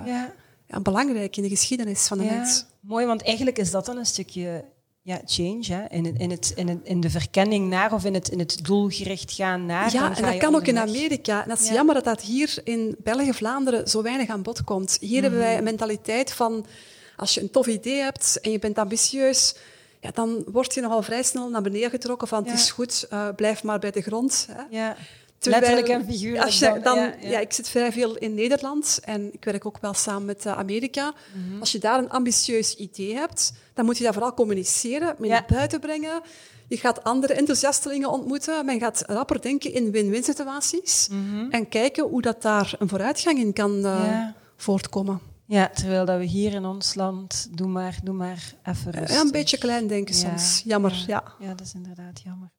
ja, 0.69 0.81
belangrijk 0.81 1.37
in 1.37 1.43
de 1.43 1.49
geschiedenis 1.49 2.07
van 2.07 2.19
de 2.19 2.25
mens. 2.25 2.65
Mooi, 2.81 3.07
want 3.07 3.23
eigenlijk 3.23 3.59
is 3.59 3.71
dat 3.71 3.87
dan 3.87 3.97
een 3.97 4.07
stukje 4.07 4.65
ja, 5.03 5.21
change 5.25 5.65
hè? 5.73 5.87
In, 5.89 6.17
in, 6.17 6.31
het, 6.31 6.53
in, 6.57 6.69
het, 6.69 6.79
in 6.83 7.01
de 7.01 7.11
verkenning 7.11 7.69
naar 7.69 7.93
of 7.93 8.05
in 8.05 8.15
het, 8.15 8.29
in 8.29 8.39
het 8.39 8.65
doelgericht 8.65 9.33
gaan 9.33 9.67
naar. 9.67 9.93
Ja, 9.93 10.17
en 10.17 10.23
dat 10.23 10.37
kan 10.37 10.55
ook 10.55 10.67
in 10.67 10.79
Amerika. 10.79 11.43
En 11.43 11.49
dat 11.49 11.61
is 11.61 11.69
jammer 11.69 11.95
dat 11.95 12.05
dat 12.05 12.21
hier 12.21 12.61
in 12.65 12.97
België, 12.99 13.33
Vlaanderen 13.33 13.89
zo 13.89 14.03
weinig 14.03 14.29
aan 14.29 14.43
bod 14.43 14.65
komt. 14.65 14.97
Hier 15.01 15.23
hebben 15.23 15.41
wij 15.41 15.49
mhm. 15.49 15.59
een 15.59 15.65
mentaliteit 15.65 16.33
van 16.33 16.67
als 17.17 17.35
je 17.35 17.41
een 17.41 17.51
tof 17.51 17.67
idee 17.67 18.01
hebt 18.01 18.41
en 18.41 18.51
je 18.51 18.59
bent 18.59 18.79
ambitieus, 18.79 19.55
ja, 20.01 20.11
dan 20.11 20.45
word 20.47 20.75
je 20.75 20.81
nogal 20.81 21.03
vrij 21.03 21.23
snel 21.23 21.49
naar 21.49 21.63
beneden 21.63 21.91
getrokken 21.91 22.29
van 22.29 22.45
het 22.45 22.53
is 22.53 22.71
goed, 22.71 23.07
uh, 23.13 23.29
blijf 23.37 23.63
maar 23.63 23.79
bij 23.79 23.91
de 23.91 24.03
grond. 24.03 24.49
Hè. 24.51 24.63
Ja. 24.71 24.97
Letterlijk 25.41 25.89
en 25.89 26.05
figuurlijk. 26.05 26.45
Als 26.45 26.59
je 26.59 26.81
dan, 26.83 27.13
ja, 27.21 27.39
ik 27.39 27.53
zit 27.53 27.69
vrij 27.69 27.93
veel 27.93 28.17
in 28.17 28.35
Nederland 28.35 29.01
en 29.05 29.33
ik 29.33 29.45
werk 29.45 29.67
ook 29.67 29.79
wel 29.81 29.95
samen 29.95 30.25
met 30.25 30.47
uh, 30.47 30.59
Amerika. 30.59 31.15
Mhm. 31.33 31.61
Als 31.61 31.73
je 31.73 31.79
daar 31.79 31.99
een 31.99 32.11
ambitieus 32.11 32.77
idee 32.77 33.15
hebt, 33.15 33.53
dan 33.75 33.85
moet 33.85 33.99
je 33.99 34.05
dat 34.05 34.13
vooral 34.13 34.35
communiceren, 34.35 35.15
mee 35.19 35.31
naar 35.31 35.45
buiten 35.49 35.81
brengen. 35.81 36.23
Je 36.69 36.77
gaat 36.77 37.05
andere 37.05 37.35
enthousiastelingen 37.35 38.11
ontmoeten. 38.11 38.65
Men 38.65 38.81
gaat 38.81 39.03
rapper 39.07 39.43
denken 39.43 39.73
in 39.73 39.91
win-win 39.91 40.25
situaties. 40.25 41.09
Mhm. 41.11 41.51
En 41.51 41.69
kijken 41.69 42.05
hoe 42.05 42.23
dat 42.23 42.43
daar 42.43 42.75
een 42.79 42.89
vooruitgang 42.89 43.39
in 43.39 43.53
kan 43.53 43.79
uh, 43.79 44.27
voortkomen. 44.57 45.28
Ja, 45.49 45.71
terwijl 45.75 46.05
dat 46.05 46.19
we 46.19 46.25
hier 46.25 46.53
in 46.53 46.65
ons 46.65 46.95
land, 46.95 47.49
doe 47.51 47.69
maar, 47.69 47.99
doe 48.03 48.15
maar 48.15 48.55
even 48.63 48.93
rustig. 48.93 49.17
Ja, 49.17 49.21
een 49.21 49.31
beetje 49.31 49.59
klein 49.59 49.87
denken 49.87 50.15
soms. 50.15 50.63
Jammer, 50.65 51.05
ja. 51.07 51.25
Ja, 51.39 51.49
dat 51.49 51.61
is 51.61 51.75
inderdaad 51.75 52.21
jammer. 52.25 52.51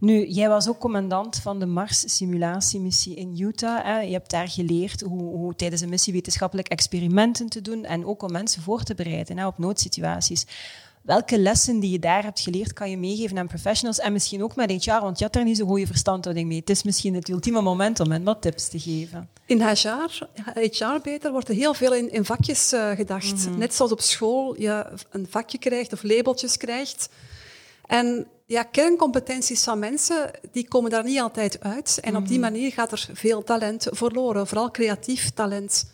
Nu, 0.00 0.26
jij 0.26 0.48
was 0.48 0.68
ook 0.68 0.78
commandant 0.78 1.36
van 1.36 1.58
de 1.58 1.66
Mars-simulatiemissie 1.66 3.16
in 3.16 3.40
Utah. 3.40 3.84
Hè. 3.84 4.00
Je 4.00 4.12
hebt 4.12 4.30
daar 4.30 4.48
geleerd 4.48 5.00
hoe, 5.00 5.22
hoe, 5.22 5.54
tijdens 5.54 5.80
een 5.80 5.88
missie 5.88 6.12
wetenschappelijk 6.12 6.68
experimenten 6.68 7.48
te 7.48 7.60
doen 7.60 7.84
en 7.84 8.06
ook 8.06 8.22
om 8.22 8.32
mensen 8.32 8.62
voor 8.62 8.82
te 8.82 8.94
bereiden 8.94 9.38
hè, 9.38 9.46
op 9.46 9.58
noodsituaties. 9.58 10.46
Welke 11.04 11.38
lessen 11.38 11.80
die 11.80 11.90
je 11.90 11.98
daar 11.98 12.22
hebt 12.22 12.40
geleerd 12.40 12.72
kan 12.72 12.90
je 12.90 12.96
meegeven 12.96 13.38
aan 13.38 13.46
professionals 13.46 13.98
en 13.98 14.12
misschien 14.12 14.42
ook 14.42 14.56
met 14.56 14.84
HR, 14.84 15.00
want 15.00 15.18
je 15.18 15.24
had 15.24 15.32
daar 15.32 15.44
niet 15.44 15.56
zo'n 15.56 15.68
goede 15.68 15.86
verstandhouding 15.86 16.48
mee. 16.48 16.58
Het 16.58 16.70
is 16.70 16.82
misschien 16.82 17.14
het 17.14 17.28
ultieme 17.28 17.60
moment 17.60 18.00
om 18.00 18.10
hen 18.10 18.24
wat 18.24 18.42
tips 18.42 18.68
te 18.68 18.78
geven. 18.80 19.28
In 19.46 19.62
HR, 19.62 20.28
HR 20.54 21.00
beter, 21.02 21.32
wordt 21.32 21.48
er 21.48 21.54
heel 21.54 21.74
veel 21.74 21.94
in, 21.94 22.12
in 22.12 22.24
vakjes 22.24 22.72
uh, 22.72 22.90
gedacht. 22.90 23.48
Mhm. 23.48 23.58
Net 23.58 23.74
zoals 23.74 23.92
op 23.92 24.00
school 24.00 24.60
je 24.60 24.86
een 25.10 25.26
vakje 25.30 25.58
krijgt 25.58 25.92
of 25.92 26.02
labeltjes 26.02 26.56
krijgt. 26.56 27.08
En 27.86 28.26
ja, 28.46 28.62
kerncompetenties 28.62 29.64
van 29.64 29.78
mensen, 29.78 30.30
die 30.52 30.68
komen 30.68 30.90
daar 30.90 31.04
niet 31.04 31.20
altijd 31.20 31.60
uit. 31.60 31.98
En 32.00 32.16
op 32.16 32.28
die 32.28 32.38
mhm. 32.38 32.52
manier 32.52 32.72
gaat 32.72 32.92
er 32.92 33.08
veel 33.12 33.42
talent 33.42 33.86
verloren, 33.90 34.46
vooral 34.46 34.70
creatief 34.70 35.30
talent. 35.30 35.90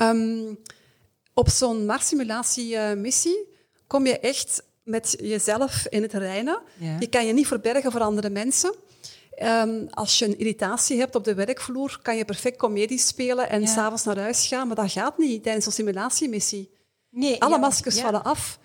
Um, 0.00 0.58
op 1.34 1.48
zo'n 1.48 1.86
Mars-simulatiemissie 1.86 3.50
kom 3.92 4.06
je 4.06 4.18
echt 4.18 4.62
met 4.82 5.16
jezelf 5.20 5.86
in 5.88 6.02
het 6.02 6.12
reinen. 6.12 6.60
Je 6.98 7.06
kan 7.06 7.26
je 7.26 7.32
niet 7.32 7.46
verbergen 7.46 7.92
voor 7.92 8.00
andere 8.00 8.30
mensen. 8.30 8.74
Um, 9.42 9.88
als 9.90 10.18
je 10.18 10.24
een 10.24 10.38
irritatie 10.38 10.98
hebt 10.98 11.14
op 11.14 11.24
de 11.24 11.34
werkvloer, 11.34 11.98
kan 12.02 12.16
je 12.16 12.24
perfect 12.24 12.56
comedie 12.56 12.98
spelen 12.98 13.48
en 13.48 13.60
ja. 13.60 13.66
s'avonds 13.66 14.04
naar 14.04 14.18
huis 14.18 14.46
gaan. 14.46 14.66
Maar 14.66 14.76
dat 14.76 14.92
gaat 14.92 15.18
niet 15.18 15.42
tijdens 15.42 15.66
een 15.66 15.72
simulatiemissie. 15.72 16.70
Nee, 17.10 17.42
Alle 17.42 17.58
maskers 17.58 18.00
vallen 18.00 18.22
af. 18.22 18.58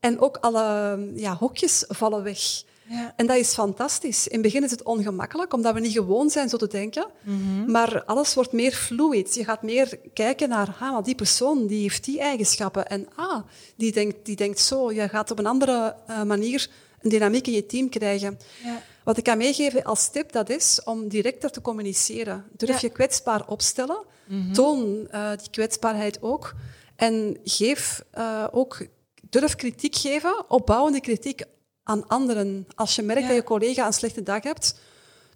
En 0.00 0.20
ook 0.20 0.36
alle 0.36 0.98
ja, 1.14 1.36
hokjes 1.36 1.84
vallen 1.88 2.22
weg. 2.22 2.62
Ja. 2.88 3.12
En 3.16 3.26
dat 3.26 3.36
is 3.36 3.52
fantastisch. 3.52 4.26
In 4.26 4.32
het 4.32 4.42
begin 4.42 4.64
is 4.64 4.70
het 4.70 4.82
ongemakkelijk, 4.82 5.52
omdat 5.52 5.74
we 5.74 5.80
niet 5.80 5.92
gewoon 5.92 6.30
zijn 6.30 6.48
zo 6.48 6.56
te 6.56 6.66
denken. 6.66 7.06
Mhm. 7.22 7.70
Maar 7.70 8.04
alles 8.04 8.34
wordt 8.34 8.52
meer 8.52 8.72
fluid. 8.72 9.34
Je 9.34 9.44
gaat 9.44 9.62
meer 9.62 9.98
kijken 10.14 10.48
naar, 10.48 10.76
ah, 10.80 11.04
die 11.04 11.14
persoon 11.14 11.66
die 11.66 11.82
heeft 11.82 12.04
die 12.04 12.20
eigenschappen. 12.20 12.86
En 12.86 13.08
ah, 13.14 13.42
die 13.76 13.92
denkt, 13.92 14.16
die 14.22 14.36
denkt 14.36 14.60
zo. 14.60 14.92
Je 14.92 15.08
gaat 15.08 15.30
op 15.30 15.38
een 15.38 15.46
andere 15.46 15.96
uh, 16.10 16.22
manier 16.22 16.70
een 17.00 17.10
dynamiek 17.10 17.46
in 17.46 17.52
je 17.52 17.66
team 17.66 17.88
krijgen. 17.88 18.38
Ja. 18.64 18.82
Wat 19.04 19.16
ik 19.18 19.24
kan 19.24 19.38
meegeven 19.38 19.84
als 19.84 20.10
tip, 20.10 20.32
dat 20.32 20.50
is 20.50 20.80
om 20.84 21.08
directer 21.08 21.50
te 21.50 21.60
communiceren. 21.60 22.44
Durf 22.56 22.80
je 22.80 22.88
kwetsbaar 22.88 23.48
opstellen. 23.48 24.04
Mhm. 24.26 24.52
Toon 24.52 25.08
uh, 25.12 25.30
die 25.36 25.50
kwetsbaarheid 25.50 26.22
ook. 26.22 26.54
En 26.96 27.38
geef 27.44 28.02
uh, 28.18 28.46
ook 28.50 28.86
durf 29.30 29.54
kritiek 29.54 29.96
geven, 29.96 30.44
opbouwende 30.50 31.00
kritiek 31.00 31.42
aan 31.88 32.06
anderen. 32.06 32.66
Als 32.74 32.94
je 32.94 33.02
merkt 33.02 33.26
dat 33.26 33.36
je 33.36 33.42
collega 33.42 33.86
een 33.86 33.92
slechte 33.92 34.22
dag 34.22 34.42
hebt, 34.42 34.80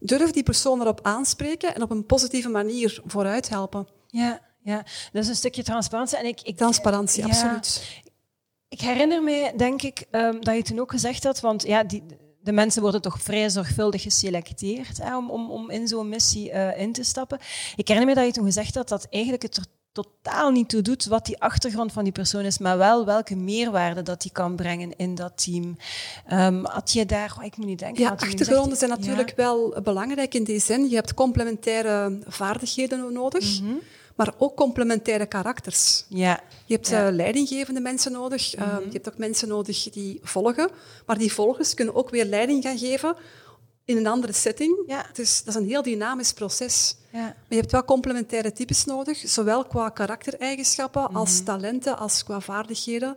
durf 0.01 0.31
die 0.31 0.43
persoon 0.43 0.81
erop 0.81 1.01
aanspreken 1.03 1.75
en 1.75 1.83
op 1.83 1.91
een 1.91 2.07
positieve 2.07 2.49
manier 2.49 3.01
vooruit 3.05 3.49
helpen. 3.49 3.88
Ja, 4.07 4.41
ja. 4.62 4.77
dat 5.12 5.23
is 5.23 5.29
een 5.29 5.37
stukje 5.37 5.62
transparantie. 5.62 6.19
En 6.19 6.27
ik, 6.27 6.41
ik 6.41 6.57
transparantie, 6.57 7.25
absoluut. 7.25 8.03
Ik 8.69 8.81
herinner 8.81 9.23
me, 9.23 9.53
denk 9.57 9.83
ik, 9.83 10.07
um, 10.11 10.45
dat 10.45 10.55
je 10.55 10.62
toen 10.62 10.81
ook 10.81 10.91
gezegd 10.91 11.25
had, 11.25 11.41
want 11.41 11.62
ja, 11.62 11.85
die, 11.85 12.03
de 12.43 12.53
mensen 12.53 12.83
worden 12.83 13.03
toch 13.03 13.23
vrij 13.23 13.51
zorgvuldig 13.51 14.03
geselecteerd 14.03 14.99
hè, 15.03 15.17
om, 15.17 15.31
om, 15.31 15.51
om 15.51 15.71
in 15.71 15.88
zo'n 15.88 16.09
missie 16.09 16.53
uh, 16.53 16.81
in 16.81 16.93
te 16.93 17.03
stappen. 17.03 17.38
Ik 17.77 17.88
herinner 17.88 18.15
me 18.15 18.21
dat 18.21 18.27
je 18.27 18.33
toen 18.33 18.45
gezegd 18.45 18.75
had 18.75 18.88
dat 18.88 19.07
eigenlijk 19.11 19.43
het 19.43 19.61
totaal 19.92 20.50
niet 20.50 20.68
toe 20.68 20.83
doet 20.83 21.05
wat 21.05 21.26
die 21.26 21.40
achtergrond 21.40 21.92
van 21.92 22.05
die 22.05 22.12
persoon 22.12 22.44
is, 22.44 22.59
maar 22.59 22.78
wel 22.78 23.05
welke 23.05 23.37
meerwaarde 23.37 24.02
dat 24.02 24.22
die 24.22 24.33
kan 24.33 24.57
brengen 24.57 24.96
in 24.96 25.14
dat 25.14 25.44
team. 25.44 25.76
Um, 26.33 26.64
had 26.64 26.92
je 26.92 27.07
daar, 27.07 27.35
oh, 27.38 27.44
ik 27.44 27.57
moet 27.57 27.66
niet 27.66 27.78
denken. 27.78 28.02
Ja, 28.02 28.11
achtergronden 28.11 28.78
zijn 28.78 28.90
natuurlijk 28.90 29.33
wel 29.37 29.76
belangrijk 29.83 30.35
in 30.35 30.44
die 30.44 30.61
zin. 30.61 30.88
Je 30.88 30.94
hebt 30.94 31.14
complementaire 31.14 32.18
vaardigheden 32.26 33.12
nodig. 33.12 33.61
Mhm. 33.61 33.74
Maar 34.16 34.35
ook 34.38 34.57
complementaire 34.57 35.26
karakters. 35.26 36.05
Ja. 36.09 36.40
Je 36.64 36.74
hebt 36.74 36.88
ja. 36.88 37.09
uh, 37.09 37.14
leidinggevende 37.14 37.81
mensen 37.81 38.12
nodig. 38.12 38.57
Uh, 38.57 38.76
Je 38.85 38.92
hebt 38.92 39.09
ook 39.09 39.18
mensen 39.18 39.48
nodig 39.48 39.90
die 39.90 40.20
volgen. 40.22 40.70
Maar 41.07 41.18
die 41.18 41.33
volgers 41.33 41.74
kunnen 41.74 41.94
ook 41.94 42.11
weer 42.11 42.24
leiding 42.24 42.62
gaan 42.62 42.78
geven 42.78 43.16
in 43.85 43.96
een 43.96 44.07
andere 44.07 44.33
setting. 44.33 44.83
Ja. 44.87 45.07
Dus 45.12 45.44
dat 45.44 45.55
is 45.55 45.61
een 45.61 45.68
heel 45.68 45.83
dynamisch 45.83 46.33
proces. 46.33 46.96
Ja. 47.12 47.20
Maar 47.20 47.35
je 47.48 47.57
hebt 47.57 47.72
wel 47.72 47.85
complementaire 47.85 48.53
types 48.53 48.85
nodig, 48.85 49.18
zowel 49.18 49.64
qua 49.64 49.88
karaktereigenschappen 49.88 51.09
als 51.14 51.35
Mhm. 51.37 51.44
talenten, 51.44 51.98
als 51.98 52.25
qua 52.25 52.40
vaardigheden. 52.40 53.16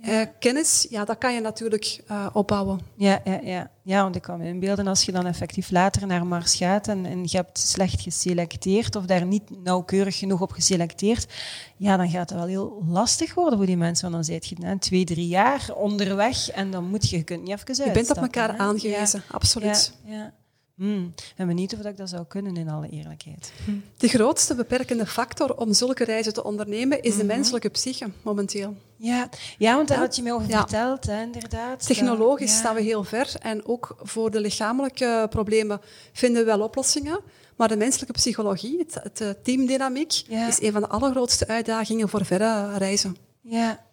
Eh, 0.00 0.20
kennis, 0.38 0.86
ja, 0.90 1.04
dat 1.04 1.18
kan 1.18 1.34
je 1.34 1.40
natuurlijk 1.40 2.00
uh, 2.10 2.26
opbouwen. 2.32 2.80
Ja, 2.94 3.20
ja, 3.24 3.40
ja. 3.42 3.70
ja, 3.82 4.02
want 4.02 4.16
ik 4.16 4.22
kan 4.22 4.38
me 4.38 4.46
inbeelden 4.46 4.86
als 4.86 5.02
je 5.04 5.12
dan 5.12 5.26
effectief 5.26 5.70
later 5.70 6.06
naar 6.06 6.26
Mars 6.26 6.54
gaat 6.54 6.88
en, 6.88 7.06
en 7.06 7.22
je 7.22 7.36
hebt 7.36 7.58
slecht 7.58 8.00
geselecteerd 8.00 8.96
of 8.96 9.04
daar 9.04 9.26
niet 9.26 9.62
nauwkeurig 9.64 10.18
genoeg 10.18 10.40
op 10.40 10.50
geselecteerd, 10.50 11.32
ja, 11.76 11.96
dan 11.96 12.08
gaat 12.08 12.28
het 12.30 12.38
wel 12.38 12.48
heel 12.48 12.82
lastig 12.88 13.34
worden 13.34 13.58
voor 13.58 13.66
die 13.66 13.76
mensen. 13.76 14.10
Want 14.10 14.14
dan 14.14 14.34
zit 14.34 14.46
je 14.46 14.56
na 14.58 14.78
twee, 14.78 15.04
drie 15.04 15.28
jaar 15.28 15.68
onderweg 15.74 16.50
en 16.50 16.70
dan 16.70 16.84
moet 16.84 17.10
je, 17.10 17.16
je 17.16 17.22
kunt 17.22 17.42
niet 17.42 17.64
even 17.68 17.84
Je 17.84 17.90
bent 17.90 18.10
op 18.10 18.16
elkaar 18.16 18.52
hè? 18.52 18.58
aangewezen, 18.58 19.22
ja. 19.28 19.34
absoluut. 19.34 19.92
Ja, 20.04 20.12
ja. 20.14 20.32
Hmm. 20.78 21.12
Ik 21.16 21.32
ben 21.36 21.46
benieuwd 21.46 21.72
of 21.74 21.80
ik 21.84 21.96
dat 21.96 22.08
zou 22.08 22.24
kunnen, 22.26 22.56
in 22.56 22.68
alle 22.68 22.88
eerlijkheid. 22.88 23.52
De 23.96 24.08
grootste 24.08 24.54
beperkende 24.54 25.06
factor 25.06 25.56
om 25.56 25.72
zulke 25.72 26.04
reizen 26.04 26.32
te 26.32 26.44
ondernemen 26.44 27.02
is 27.02 27.10
de 27.16 27.16
Mhm. 27.24 27.26
menselijke 27.26 27.68
psyche, 27.68 28.10
momenteel. 28.22 28.76
Ja, 28.96 29.28
ja 29.58 29.74
want 29.76 29.88
daar 29.88 29.98
had 29.98 30.16
je 30.16 30.22
mij 30.22 30.32
over 30.32 30.48
Ja. 30.48 30.58
verteld, 30.58 31.06
hè, 31.06 31.22
inderdaad. 31.22 31.86
Technologisch 31.86 32.50
ja. 32.52 32.58
staan 32.58 32.74
we 32.74 32.80
heel 32.82 33.04
ver 33.04 33.34
en 33.40 33.66
ook 33.66 33.96
voor 34.02 34.30
de 34.30 34.40
lichamelijke 34.40 35.26
problemen 35.30 35.80
vinden 36.12 36.40
we 36.44 36.46
wel 36.46 36.60
oplossingen. 36.60 37.20
Maar 37.56 37.68
de 37.68 37.76
menselijke 37.76 38.12
psychologie, 38.12 38.78
het, 38.78 38.94
het 39.02 39.20
eh, 39.20 39.28
teamdynamiek, 39.42 40.10
Ja. 40.12 40.46
is 40.48 40.62
een 40.62 40.72
van 40.72 40.80
de 40.80 40.88
allergrootste 40.88 41.46
uitdagingen 41.48 42.08
voor 42.08 42.24
verre 42.24 42.76
reizen. 42.76 43.16
Ja, 43.42 43.84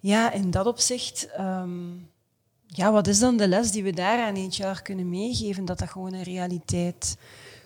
ja 0.00 0.32
in 0.32 0.50
dat 0.50 0.66
opzicht. 0.66 1.28
ehm, 1.36 1.70
ja, 2.74 2.92
wat 2.92 3.06
is 3.06 3.18
dan 3.18 3.36
de 3.36 3.48
les 3.48 3.70
die 3.70 3.82
we 3.82 3.92
daar 3.92 4.18
aan 4.24 4.34
eentje 4.34 4.62
jaar 4.62 4.82
kunnen 4.82 5.08
meegeven? 5.08 5.64
Dat 5.64 5.78
dat 5.78 5.88
gewoon 5.90 6.12
een 6.14 6.22
realiteit 6.22 7.16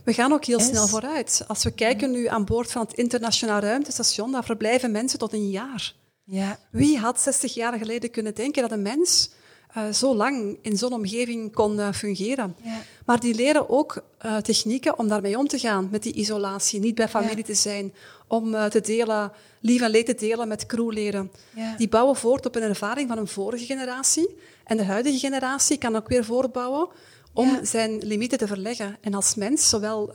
We 0.04 0.12
gaan 0.12 0.32
ook 0.32 0.44
heel 0.44 0.58
Is- 0.58 0.66
snel 0.66 0.86
vooruit. 0.88 1.44
Als 1.46 1.64
we 1.64 1.70
kijken 1.70 2.10
nu 2.10 2.26
aan 2.26 2.44
boord 2.44 2.72
van 2.72 2.82
het 2.82 2.94
internationaal 2.94 3.60
ruimtestation, 3.60 4.32
daar 4.32 4.44
verblijven 4.44 4.90
mensen 4.90 5.18
tot 5.18 5.32
een 5.32 5.50
jaar. 5.50 5.94
Ja, 6.24 6.58
Wie 6.70 6.98
had 6.98 7.20
60 7.20 7.54
jaar 7.54 7.78
geleden 7.78 8.10
kunnen 8.10 8.34
denken 8.34 8.62
dat 8.62 8.72
een 8.72 8.82
mens 8.82 9.30
eh, 9.76 9.92
zo 9.92 10.14
lang 10.16 10.58
in 10.62 10.76
zo'n 10.76 10.92
omgeving 10.92 11.52
kon 11.54 11.80
eh, 11.80 11.92
fungeren? 11.92 12.56
ja, 12.62 12.78
Maar 13.04 13.20
die 13.20 13.34
leren 13.34 13.68
ook 13.70 14.02
eh, 14.18 14.36
technieken 14.36 14.98
om 14.98 15.08
daarmee 15.08 15.38
om 15.38 15.48
te 15.48 15.58
gaan, 15.58 15.88
met 15.90 16.02
die 16.02 16.12
isolatie, 16.12 16.80
niet 16.80 16.94
bij 16.94 17.08
familie 17.08 17.36
Ja. 17.36 17.42
te 17.42 17.54
zijn, 17.54 17.94
om 18.28 18.50
te 18.70 18.80
delen, 18.80 19.32
lief 19.60 19.80
en 19.82 19.90
leed 19.90 20.06
te 20.06 20.14
delen 20.14 20.48
met 20.48 20.66
crewleden. 20.66 21.30
ja. 21.54 21.74
Die 21.76 21.88
bouwen 21.88 22.16
voort 22.16 22.46
op 22.46 22.56
een 22.56 22.62
ervaring 22.62 23.08
van 23.08 23.18
een 23.18 23.28
vorige 23.28 23.64
generatie. 23.64 24.36
En 24.64 24.76
de 24.76 24.84
huidige 24.84 25.18
generatie 25.18 25.78
kan 25.78 25.96
ook 25.96 26.08
weer 26.08 26.24
voortbouwen 26.24 26.88
om 27.32 27.58
zijn 27.64 27.98
limieten 27.98 28.38
te 28.38 28.46
verleggen. 28.46 28.96
En 29.00 29.14
als 29.14 29.34
mens, 29.34 29.68
zowel 29.68 30.12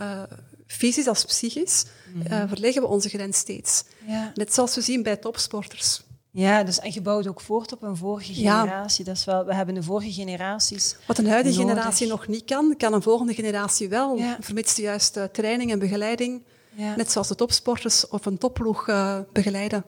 fysisch 0.68 1.08
als 1.08 1.26
psychisch, 1.26 1.86
Mhm. 2.14 2.48
verleggen 2.48 2.82
we 2.82 2.88
onze 2.88 3.10
grens 3.10 3.38
steeds. 3.38 3.84
ja. 4.08 4.32
Net 4.36 4.54
zoals 4.54 4.76
we 4.76 4.82
zien 4.82 5.04
bij 5.04 5.16
topsporters. 5.18 6.02
Ja 6.32 6.64
dus, 6.64 6.80
en 6.80 6.94
je 6.94 7.02
bouwt 7.02 7.28
ook 7.28 7.42
voort 7.42 7.72
op 7.72 7.84
een 7.84 7.98
vorige 7.98 8.42
Ja. 8.42 8.60
generatie. 8.62 9.06
Dat 9.06 9.16
is 9.16 9.26
wel, 9.26 9.46
we 9.46 9.54
hebben 9.56 9.76
de 9.76 9.84
vorige 9.84 10.12
generaties. 10.12 10.96
Wat 11.08 11.18
een 11.18 11.28
huidige 11.28 11.58
Nodig. 11.60 11.74
generatie 11.74 12.08
nog 12.08 12.28
niet 12.28 12.46
kan, 12.46 12.76
kan 12.78 12.94
een 12.94 13.02
volgende 13.02 13.34
generatie 13.34 13.90
wel, 13.90 14.16
Ja. 14.18 14.38
vermits 14.40 14.76
de 14.76 14.82
juiste 14.82 15.30
training 15.32 15.72
en 15.72 15.80
begeleiding, 15.80 16.44
Ja. 16.76 16.96
net 16.96 17.12
zoals 17.12 17.28
de 17.28 17.36
topsporters 17.36 18.08
of 18.08 18.26
een 18.26 18.38
topploeg 18.38 18.88
eh, 18.88 19.18
begeleiden. 19.32 19.84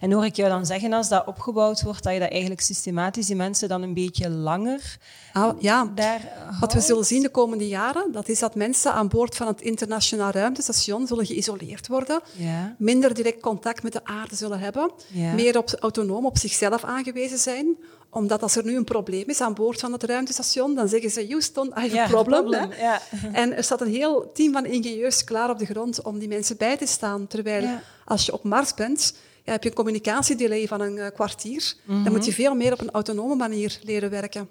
En 0.00 0.12
hoor 0.12 0.24
ik 0.24 0.36
jou 0.36 0.48
dan 0.50 0.66
zeggen, 0.66 0.92
als 0.92 1.08
dat 1.08 1.26
opgebouwd 1.26 1.82
wordt, 1.82 2.02
dat 2.02 2.12
je 2.12 2.18
dat 2.18 2.30
eigenlijk 2.30 2.60
systematisch 2.60 3.26
die 3.26 3.36
mensen 3.36 3.68
dan 3.68 3.82
een 3.82 3.94
beetje 3.94 4.30
langer 4.30 4.96
Ah, 5.32 5.60
ja, 5.62 5.90
daar 5.94 6.20
Wat 6.60 6.72
we 6.72 6.80
zullen 6.80 7.04
zien 7.04 7.22
de 7.22 7.28
komende 7.28 7.68
jaren, 7.68 8.12
dat 8.12 8.28
is 8.28 8.38
dat 8.38 8.54
mensen 8.54 8.92
aan 8.92 9.08
boord 9.08 9.36
van 9.36 9.46
het 9.46 9.60
internationaal 9.60 10.30
ruimtestation 10.30 11.06
zullen 11.06 11.26
geïsoleerd 11.26 11.86
worden, 11.88 12.20
Ja, 12.36 12.74
minder 12.78 13.14
direct 13.14 13.40
contact 13.40 13.82
met 13.82 13.92
de 13.92 14.04
aarde 14.04 14.36
zullen 14.36 14.58
hebben, 14.58 14.90
Ja. 15.08 15.32
meer 15.32 15.58
op, 15.58 15.70
autonoom 15.80 16.26
op 16.26 16.38
zichzelf 16.38 16.84
aangewezen 16.84 17.38
zijn, 17.38 17.76
omdat 18.10 18.42
als 18.42 18.56
er 18.56 18.64
nu 18.64 18.76
een 18.76 18.84
probleem 18.84 19.28
is 19.28 19.40
aan 19.40 19.54
boord 19.54 19.80
van 19.80 19.92
het 19.92 20.02
ruimtestation, 20.02 20.74
dan 20.74 20.88
zeggen 20.88 21.10
ze, 21.10 21.26
Houston, 21.28 21.66
I 21.66 21.70
have 21.74 21.94
ja 21.94 22.04
a 22.04 22.08
problem. 22.18 22.70
Ja. 22.78 23.00
En 23.32 23.56
er 23.56 23.64
staat 23.64 23.80
een 23.80 23.90
heel 23.94 24.30
team 24.34 24.52
van 24.52 24.64
ingenieurs 24.66 25.24
klaar 25.24 25.50
op 25.50 25.58
de 25.58 25.66
grond 25.66 26.02
om 26.02 26.18
die 26.18 26.28
mensen 26.28 26.56
bij 26.56 26.76
te 26.76 26.86
staan. 26.86 27.26
Terwijl 27.26 27.62
Ja. 27.62 27.82
als 28.04 28.26
je 28.26 28.32
op 28.32 28.44
Mars 28.44 28.74
bent, 28.74 29.14
ja, 29.44 29.52
heb 29.52 29.62
je 29.62 29.68
een 29.68 29.74
communicatiedelay 29.74 30.66
van 30.66 30.80
een 30.80 30.98
eh, 30.98 31.10
kwartier. 31.14 31.74
Mhm. 31.84 32.02
Dan 32.04 32.12
moet 32.12 32.24
je 32.24 32.32
veel 32.32 32.54
meer 32.54 32.72
op 32.72 32.80
een 32.80 32.90
autonome 32.90 33.34
manier 33.34 33.78
leren 33.82 34.10
werken. 34.10 34.48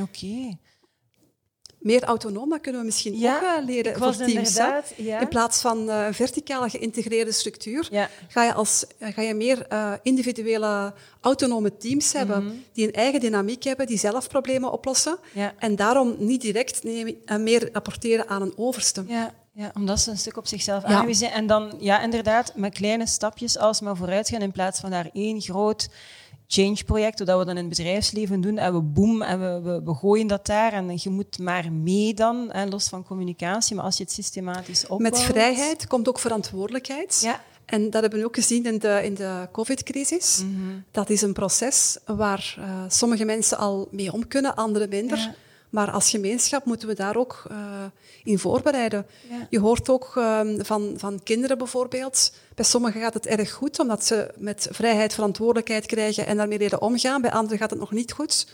Oké. 0.00 0.56
Meer 1.78 2.02
autonoom, 2.02 2.48
dat 2.50 2.60
kunnen 2.60 2.80
we 2.80 2.86
misschien 2.86 3.18
Ja, 3.18 3.36
ook 3.36 3.42
eh, 3.42 3.64
leren 3.66 3.96
voor 3.96 4.16
teams. 4.16 4.56
ja. 4.96 5.20
In 5.20 5.28
plaats 5.28 5.60
van 5.60 5.90
eh, 5.90 6.06
een 6.06 6.14
verticale 6.14 6.68
geïntegreerde 6.70 7.32
structuur, 7.32 7.88
Ja. 7.90 8.08
ga, 8.28 8.44
je 8.44 8.52
als, 8.54 8.84
ga 9.00 9.22
je 9.22 9.34
meer 9.34 9.66
individuele 10.02 10.94
autonome 11.20 11.76
teams 11.76 12.12
hebben 12.12 12.44
Mhm. 12.44 12.54
die 12.72 12.86
een 12.86 12.92
eigen 12.92 13.20
dynamiek 13.20 13.62
hebben, 13.62 13.86
die 13.86 13.98
zelf 13.98 14.28
problemen 14.28 14.72
oplossen. 14.72 15.18
En 15.58 15.76
daarom 15.76 16.14
niet 16.18 16.40
direct 16.40 16.82
nemen, 16.82 17.16
meer 17.42 17.68
rapporteren 17.72 18.28
aan 18.28 18.42
een 18.42 18.52
overste. 18.56 19.04
Ja, 19.08 19.34
ja, 19.52 19.70
omdat 19.74 20.00
ze 20.00 20.10
een 20.10 20.18
stuk 20.18 20.36
op 20.36 20.46
zichzelf 20.46 20.82
Ja. 20.82 20.88
aangewezen 20.88 21.26
zijn. 21.26 21.32
En 21.32 21.46
dan, 21.46 21.72
ja, 21.78 22.02
inderdaad, 22.02 22.52
met 22.56 22.74
kleine 22.74 23.06
stapjes 23.06 23.58
alsmaar 23.58 23.96
vooruit 23.96 24.28
gaan 24.28 24.40
in 24.40 24.52
plaats 24.52 24.80
van 24.80 24.90
daar 24.90 25.10
één 25.12 25.40
groot 25.40 25.88
change-project, 26.46 27.18
dat 27.18 27.38
we 27.38 27.44
dan 27.44 27.56
in 27.56 27.68
het 27.68 27.68
bedrijfsleven 27.68 28.40
doen, 28.40 28.58
en 28.58 28.72
we 28.72 28.80
boom, 28.80 29.22
en 29.22 29.40
we, 29.40 29.70
we, 29.70 29.82
we 29.84 29.94
gooien 29.94 30.26
dat 30.26 30.46
daar, 30.46 30.72
en 30.72 30.90
je 30.96 31.10
moet 31.10 31.38
maar 31.38 31.72
mee 31.72 32.14
dan, 32.14 32.48
hè, 32.50 32.66
los 32.66 32.88
van 32.88 33.04
communicatie, 33.04 33.76
maar 33.76 33.84
als 33.84 33.96
je 33.96 34.02
het 34.02 34.12
systematisch 34.12 34.82
opbouwt... 34.82 35.12
Met 35.12 35.20
vrijheid 35.20 35.86
komt 35.86 36.08
ook 36.08 36.18
verantwoordelijkheid. 36.18 37.20
Ja. 37.22 37.40
En 37.64 37.90
dat 37.90 38.00
hebben 38.00 38.20
we 38.20 38.26
ook 38.26 38.34
gezien 38.34 38.64
in 38.64 38.78
de, 38.78 39.00
in 39.04 39.14
de 39.14 39.48
COVID-crisis. 39.52 40.42
Mhm. 40.44 40.78
Dat 40.90 41.10
is 41.10 41.22
een 41.22 41.32
proces 41.32 41.98
waar 42.06 42.54
eh, 42.58 42.64
sommige 42.88 43.24
mensen 43.24 43.58
al 43.58 43.88
mee 43.90 44.12
om 44.12 44.28
kunnen, 44.28 44.54
anderen 44.54 44.88
minder. 44.88 45.18
Ja. 45.18 45.34
Maar 45.72 45.90
als 45.90 46.10
gemeenschap 46.10 46.64
moeten 46.64 46.88
we 46.88 46.94
daar 46.94 47.16
ook 47.16 47.44
eh, 47.50 47.56
in 48.24 48.38
voorbereiden. 48.38 49.06
Ja. 49.30 49.46
Je 49.50 49.60
hoort 49.60 49.88
ook 49.88 50.12
ehm, 50.16 50.64
van, 50.64 50.94
van 50.96 51.22
kinderen 51.22 51.58
bijvoorbeeld. 51.58 52.32
Bij 52.54 52.64
sommigen 52.64 53.00
gaat 53.00 53.14
het 53.14 53.26
erg 53.26 53.52
goed, 53.52 53.78
omdat 53.78 54.04
ze 54.04 54.30
met 54.36 54.68
vrijheid 54.70 55.14
verantwoordelijkheid 55.14 55.86
krijgen 55.86 56.26
en 56.26 56.36
daarmee 56.36 56.58
leren 56.58 56.80
omgaan. 56.80 57.22
Bij 57.22 57.32
anderen 57.32 57.58
gaat 57.58 57.70
het 57.70 57.78
nog 57.78 57.90
niet 57.90 58.12
goed. 58.12 58.46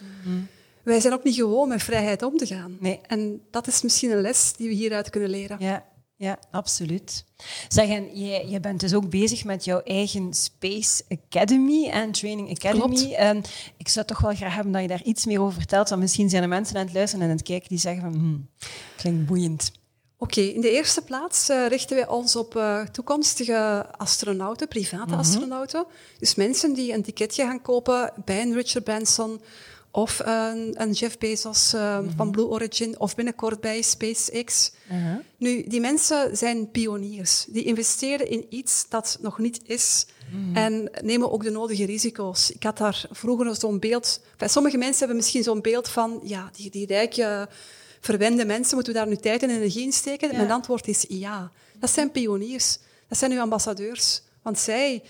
Wij 0.83 1.01
zijn 1.01 1.13
ook 1.13 1.25
niet 1.25 1.35
gewoon 1.35 1.69
met 1.69 1.83
vrijheid 1.83 2.23
om 2.23 2.37
te 2.37 2.47
gaan. 2.47 2.71
Mhm. 2.71 2.83
Nee. 2.83 3.01
En 3.07 3.41
dat 3.51 3.67
is 3.67 3.83
misschien 3.83 4.11
een 4.11 4.21
les 4.21 4.53
die 4.57 4.69
we 4.69 4.75
hieruit 4.75 5.11
kunnen 5.11 5.31
leren. 5.31 5.57
Ja, 5.61 5.85
ja, 6.19 6.39
absoluut. 6.51 7.25
Zeg, 7.69 7.89
en 7.89 8.19
jij, 8.19 8.47
jij 8.47 8.61
bent 8.61 8.81
dus 8.81 8.95
ook 8.95 9.11
bezig 9.11 9.45
met 9.45 9.65
jouw 9.65 9.81
eigen 9.81 10.35
Space 10.35 11.05
Academy 11.09 11.89
en 11.89 12.13
Training 12.13 12.51
Academy. 12.51 13.13
En 13.13 13.43
ik 13.77 13.89
zou 13.89 14.07
toch 14.07 14.21
wel 14.21 14.35
graag 14.35 14.55
hebben 14.55 14.73
dat 14.73 14.83
je 14.83 14.89
daar 14.89 15.03
iets 15.03 15.27
meer 15.27 15.41
over 15.41 15.59
vertelt, 15.59 15.89
want 15.89 16.01
misschien 16.01 16.31
zijn 16.31 16.43
er 16.43 16.49
mensen 16.49 16.77
aan 16.77 16.85
het 16.85 16.95
luisteren 16.95 17.25
en 17.25 17.31
aan 17.31 17.37
het 17.37 17.47
kijken 17.47 17.69
die 17.69 17.79
zeggen 17.79 18.03
van, 18.03 18.13
hmm, 18.13 18.49
klinkt 18.97 19.27
boeiend. 19.27 19.73
Oké, 20.21 20.41
in 20.41 20.61
de 20.61 20.71
eerste 20.71 21.03
plaats 21.03 21.49
eh, 21.49 21.67
richten 21.67 21.97
wij 21.97 22.09
ons 22.09 22.37
op 22.37 22.57
eh, 22.57 22.81
toekomstige 22.81 23.87
astronauten, 23.97 24.69
private 24.69 25.15
astronauten. 25.15 25.87
Dus 26.19 26.35
mensen 26.35 26.75
die 26.75 26.93
een 26.93 27.03
ticketje 27.03 27.45
gaan 27.45 27.63
kopen 27.63 28.13
bij 28.25 28.43
een 28.43 28.55
Richard 28.55 28.85
Branson 28.85 29.41
of 29.99 30.21
een, 30.25 30.75
een 30.77 30.93
Jeff 30.93 31.19
Bezos 31.19 31.73
eh, 31.73 31.99
van 32.17 32.31
Blue 32.31 32.47
Origin 32.47 33.01
of 33.01 33.15
binnenkort 33.15 33.61
bij 33.61 33.83
SpaceX. 33.83 34.73
Nu, 35.37 35.65
die 35.69 35.81
mensen 35.81 36.37
zijn 36.37 36.71
pioniers. 36.71 37.47
Die 37.49 37.65
investeren 37.65 38.29
in 38.29 38.47
iets 38.49 38.89
dat 38.89 39.19
nog 39.21 39.39
niet 39.39 39.61
is 39.65 40.07
en 40.55 40.91
nemen 41.03 41.33
ook 41.33 41.43
de 41.43 41.51
nodige 41.51 41.85
risico's. 41.85 42.51
Ik 42.51 42.63
had 42.63 42.79
daar 42.79 43.05
vroeger 43.11 43.57
zo'n 43.57 43.79
beeld... 43.79 44.21
Sommige 44.39 44.77
mensen 44.77 44.99
hebben 44.99 45.17
misschien 45.17 45.43
zo'n 45.43 45.61
beeld 45.61 45.89
van, 45.89 46.21
ja, 46.23 46.51
die, 46.53 46.71
die 46.71 46.87
rijke, 46.87 47.49
verwende 48.01 48.45
mensen, 48.45 48.75
moeten 48.75 48.93
we 48.93 48.99
daar 48.99 49.09
nu 49.09 49.17
tijd 49.17 49.43
en 49.43 49.51
energie 49.51 49.85
in 49.85 49.93
steken? 49.93 50.31
Ja. 50.31 50.37
Mijn 50.37 50.51
antwoord 50.51 50.89
is 50.89 51.05
ja. 51.09 51.53
Dat 51.79 51.91
zijn 51.91 52.11
pioniers. 52.11 52.79
Dat 53.09 53.19
zijn 53.19 53.33
uw 53.33 53.41
ambassadeurs. 53.41 54.23
Want 54.43 54.59
zij... 54.59 55.03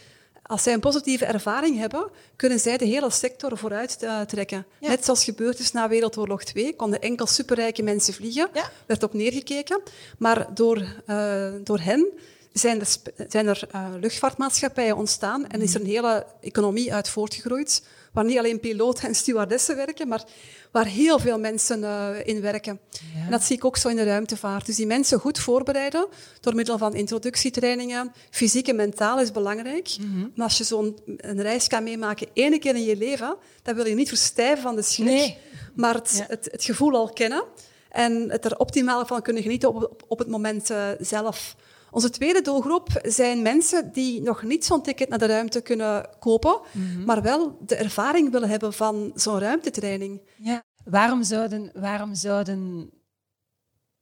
Als 0.49 0.63
zij 0.63 0.73
een 0.73 0.81
positieve 0.81 1.25
ervaring 1.25 1.79
hebben, 1.79 2.11
kunnen 2.37 2.59
zij 2.59 2.77
de 2.77 2.85
hele 2.85 3.11
sector 3.11 3.59
vooruit 3.59 4.03
eh, 4.03 4.21
trekken. 4.21 4.67
Ja. 4.81 4.89
Net 4.89 5.05
zoals 5.05 5.25
gebeurd 5.25 5.59
is 5.59 5.73
na 5.73 5.89
Wereldoorlog 5.89 6.45
2, 6.45 6.77
konden 6.77 7.01
enkel 7.01 7.27
superrijke 7.27 7.83
mensen 7.83 8.15
vliegen. 8.15 8.49
Ja. 8.53 8.71
werd 8.87 9.03
op 9.03 9.13
neergekeken. 9.13 9.81
Maar 10.19 10.55
door, 10.55 10.85
eh, 11.07 11.49
door 11.65 11.79
hen 11.79 12.13
zijn 12.53 12.81
er, 12.81 12.89
zijn 13.29 13.47
er 13.47 13.69
uh, 13.75 13.89
luchtvaartmaatschappijen 14.01 14.97
ontstaan 14.97 15.47
en 15.47 15.61
is 15.61 15.75
er 15.75 15.81
een 15.81 15.87
hele 15.87 16.27
economie 16.41 16.95
uit 16.95 17.09
voortgegroeid, 17.09 17.83
waar 18.13 18.25
niet 18.25 18.39
alleen 18.39 18.61
piloten 18.61 19.09
en 19.09 19.15
stewardessen 19.15 19.77
werken, 19.77 20.09
maar 20.09 20.25
waar 20.71 20.87
heel 20.87 21.19
veel 21.19 21.39
mensen 21.39 21.81
uh, 21.81 22.09
in 22.25 22.41
werken. 22.41 22.81
Ja. 22.91 23.25
En 23.25 23.31
dat 23.31 23.43
zie 23.43 23.57
ik 23.57 23.65
ook 23.65 23.77
zo 23.77 23.89
in 23.89 23.97
de 23.97 24.05
ruimtevaart. 24.05 24.67
Dus 24.67 24.77
die 24.77 24.87
mensen 24.87 25.21
goed 25.21 25.39
voorbereiden 25.39 26.07
door 26.41 26.55
middel 26.55 26.79
van 26.79 26.95
introductietrainingen. 26.95 28.13
Fysiek 28.31 28.69
en 28.69 28.77
mentaal 28.77 29.21
is 29.21 29.33
belangrijk. 29.33 29.97
Mm 30.01 30.13
-hmm. 30.13 30.33
Maar 30.35 30.47
als 30.47 30.59
je 30.59 30.65
zo'n 30.65 30.99
reis 31.21 31.67
kan 31.67 31.83
meemaken 31.83 32.29
één 32.33 32.61
keer 32.61 32.75
in 32.75 32.85
je 32.85 32.97
leven, 32.97 33.37
dan 33.63 33.75
wil 33.75 33.87
je 33.87 33.95
niet 33.95 34.09
verstijven 34.09 34.63
van 34.63 34.77
de 34.77 34.83
schrik, 34.83 35.07
nee. 35.07 35.39
maar 35.75 35.95
het, 35.95 36.15
ja. 36.17 36.25
het, 36.29 36.49
het, 36.51 36.65
gevoel 36.65 36.95
al 36.95 37.13
kennen 37.13 37.45
en 37.91 38.31
het 38.31 38.45
er 38.45 38.59
optimaal 38.59 39.07
van 39.07 39.23
kunnen 39.23 39.43
genieten 39.43 39.75
op, 39.75 40.05
op 40.09 40.19
het 40.19 40.29
moment 40.29 40.71
uh, 40.71 40.87
zelf. 41.01 41.57
Onze 41.91 42.11
tweede 42.11 42.43
doelgroep 42.43 42.89
zijn 43.03 43.43
mensen 43.43 43.93
die 43.93 44.23
nog 44.23 44.43
niet 44.43 44.65
zo'n 44.65 44.83
ticket 44.83 45.09
naar 45.09 45.19
de 45.19 45.27
ruimte 45.27 45.61
kunnen 45.61 46.09
kopen, 46.19 46.61
mm 46.73 46.83
-hmm. 46.95 47.05
maar 47.05 47.23
wel 47.23 47.59
de 47.67 47.77
ervaring 47.77 48.31
willen 48.31 48.49
hebben 48.49 48.73
van 48.73 49.13
zo'n 49.15 49.39
ruimtetraining. 49.39 50.21
Ja. 50.37 50.63
Waarom 50.85 51.23
zouden, 51.23 51.71
waarom 51.75 52.15
zouden 52.15 52.91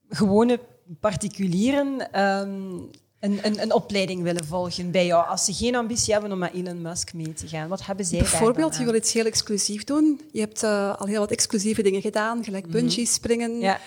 gewone 0.09 0.61
particulieren 1.01 2.21
um, 2.21 2.91
een, 3.21 3.39
een, 3.43 3.63
een, 3.63 3.73
opleiding 3.73 4.23
willen 4.23 4.45
volgen 4.45 4.91
bij 4.91 5.07
jou 5.07 5.27
als 5.27 5.45
ze 5.45 5.53
geen 5.55 5.75
ambitie 5.75 6.13
hebben 6.13 6.33
om 6.33 6.39
met 6.39 6.53
Elon 6.53 6.83
Musk 6.83 7.13
mee 7.13 7.33
te 7.33 7.49
gaan? 7.49 7.69
Wat 7.69 7.87
hebben 7.87 8.05
zij 8.05 8.19
Bijvoorbeeld, 8.19 8.77
je 8.77 8.85
wil 8.85 8.95
iets 8.95 9.13
heel 9.13 9.25
exclusief 9.25 9.85
doen. 9.85 10.21
Je 10.33 10.41
hebt 10.41 10.63
uh, 10.63 10.97
al 10.97 11.07
heel 11.07 11.21
wat 11.21 11.31
exclusieve 11.31 11.83
dingen 11.83 12.01
gedaan, 12.01 12.45
gelijk 12.45 12.67
bungee 12.67 13.07
springen. 13.07 13.59
Ja. 13.61 13.81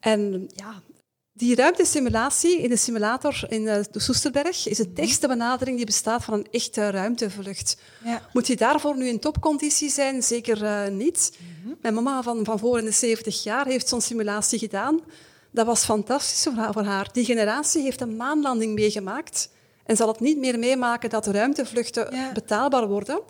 En 0.00 0.48
ja, 0.54 0.82
die 1.32 1.54
ruimtesimulatie 1.54 2.58
in 2.58 2.68
de 2.68 2.76
simulator 2.76 3.44
in 3.48 3.64
de 3.64 3.86
Soesterberg 3.92 4.68
is 4.68 4.76
de 4.76 4.92
dichtste 4.92 5.28
benadering 5.28 5.76
die 5.76 5.86
bestaat 5.86 6.24
van 6.24 6.34
een 6.34 6.46
echte 6.50 6.90
ruimtevlucht. 6.90 7.76
Ja. 8.04 8.28
Moet 8.32 8.46
je 8.46 8.56
daarvoor 8.56 8.96
nu 8.96 9.06
in 9.06 9.18
topconditie 9.18 9.90
zijn? 9.90 10.22
Zeker 10.22 10.62
uh, 10.62 10.88
niet. 10.88 11.38
Mm 11.38 11.46
-hmm. 11.62 11.76
Mijn 11.80 11.94
mama 11.94 12.22
van, 12.22 12.44
van 12.44 12.58
voor 12.58 12.78
in 12.78 12.84
de 12.84 12.90
70 12.90 13.42
jaar 13.42 13.66
heeft 13.66 13.88
zo'n 13.88 14.00
simulatie 14.00 14.58
gedaan. 14.58 15.00
Dat 15.50 15.66
was 15.66 15.84
fantastisch 15.84 16.46
voor 16.72 16.84
haar. 16.84 17.08
Die 17.12 17.24
generatie 17.24 17.82
heeft 17.82 18.00
een 18.00 18.16
maanlanding 18.16 18.74
meegemaakt 18.74 19.48
en 19.84 19.96
zal 19.96 20.08
het 20.08 20.20
niet 20.20 20.38
meer 20.38 20.58
meemaken 20.58 21.10
dat 21.10 21.24
de 21.24 21.32
ruimtevluchten 21.32 22.14
ja. 22.16 22.32
betaalbaar 22.32 22.88
worden. 22.88 23.20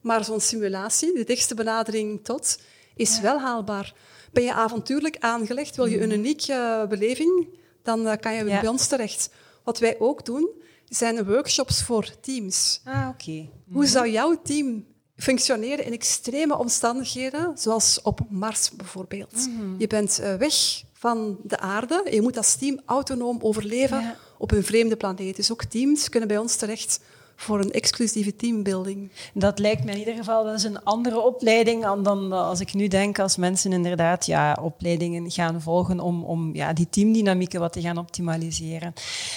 Maar 0.00 0.24
zo'n 0.24 0.40
simulatie, 0.40 1.14
de 1.14 1.24
dichtste 1.24 1.54
benadering 1.54 2.24
tot, 2.24 2.58
is 2.96 3.16
ja. 3.16 3.22
wel 3.22 3.40
haalbaar. 3.40 3.94
Ben 4.32 4.42
je 4.42 4.52
avontuurlijk 4.52 5.16
aangelegd, 5.18 5.76
wil 5.76 5.86
je 5.86 6.00
een 6.00 6.10
unieke 6.10 6.86
beleving, 6.88 7.48
dan 7.82 8.06
uh, 8.06 8.12
kan 8.20 8.34
je 8.34 8.44
ja. 8.44 8.60
bij 8.60 8.68
ons 8.68 8.86
terecht. 8.86 9.30
Wat 9.64 9.78
wij 9.78 9.96
ook 9.98 10.24
doen, 10.24 10.48
zijn 10.88 11.24
workshops 11.24 11.82
voor 11.82 12.20
teams. 12.20 12.80
Ah, 12.84 13.08
oké. 13.08 13.08
Okay. 13.08 13.50
Hoe 13.72 13.86
zou 13.86 14.08
jouw 14.08 14.42
team 14.42 14.86
functioneren 15.16 15.84
in 15.84 15.92
extreme 15.92 16.58
omstandigheden, 16.58 17.58
zoals 17.58 18.02
op 18.02 18.20
Mars 18.28 18.70
bijvoorbeeld? 18.70 19.46
Mm 19.48 19.58
-hmm. 19.58 19.74
Je 19.78 19.86
bent 19.86 20.20
uh, 20.20 20.34
weg 20.34 20.82
van 20.92 21.38
de 21.42 21.58
aarde. 21.58 22.06
Je 22.10 22.22
moet 22.22 22.36
als 22.36 22.54
team 22.54 22.80
autonoom 22.84 23.38
overleven 23.40 24.00
ja. 24.00 24.16
op 24.38 24.50
een 24.50 24.64
vreemde 24.64 24.96
planeet. 24.96 25.36
Dus 25.36 25.52
ook 25.52 25.64
teams 25.64 26.08
kunnen 26.08 26.28
bij 26.28 26.38
ons 26.38 26.56
terecht 26.56 27.00
voor 27.40 27.60
een 27.60 27.70
exclusieve 27.70 28.36
teambuilding. 28.36 29.10
Dat 29.34 29.58
lijkt 29.58 29.84
me 29.84 29.92
in 29.92 29.98
ieder 29.98 30.14
geval 30.14 30.44
dat 30.44 30.54
is 30.54 30.64
een 30.64 30.84
andere 30.84 31.20
opleiding 31.20 32.02
dan 32.02 32.32
als 32.32 32.60
ik 32.60 32.74
nu 32.74 32.88
denk 32.88 33.18
als 33.18 33.36
mensen 33.36 33.72
inderdaad 33.72 34.26
ja, 34.26 34.58
opleidingen 34.62 35.30
gaan 35.30 35.62
volgen 35.62 36.00
om, 36.00 36.24
om 36.24 36.54
ja, 36.54 36.72
die 36.72 36.88
teamdynamieken 36.90 37.60
wat 37.60 37.72
te 37.72 37.80
gaan 37.80 37.98
optimaliseren. 37.98 38.92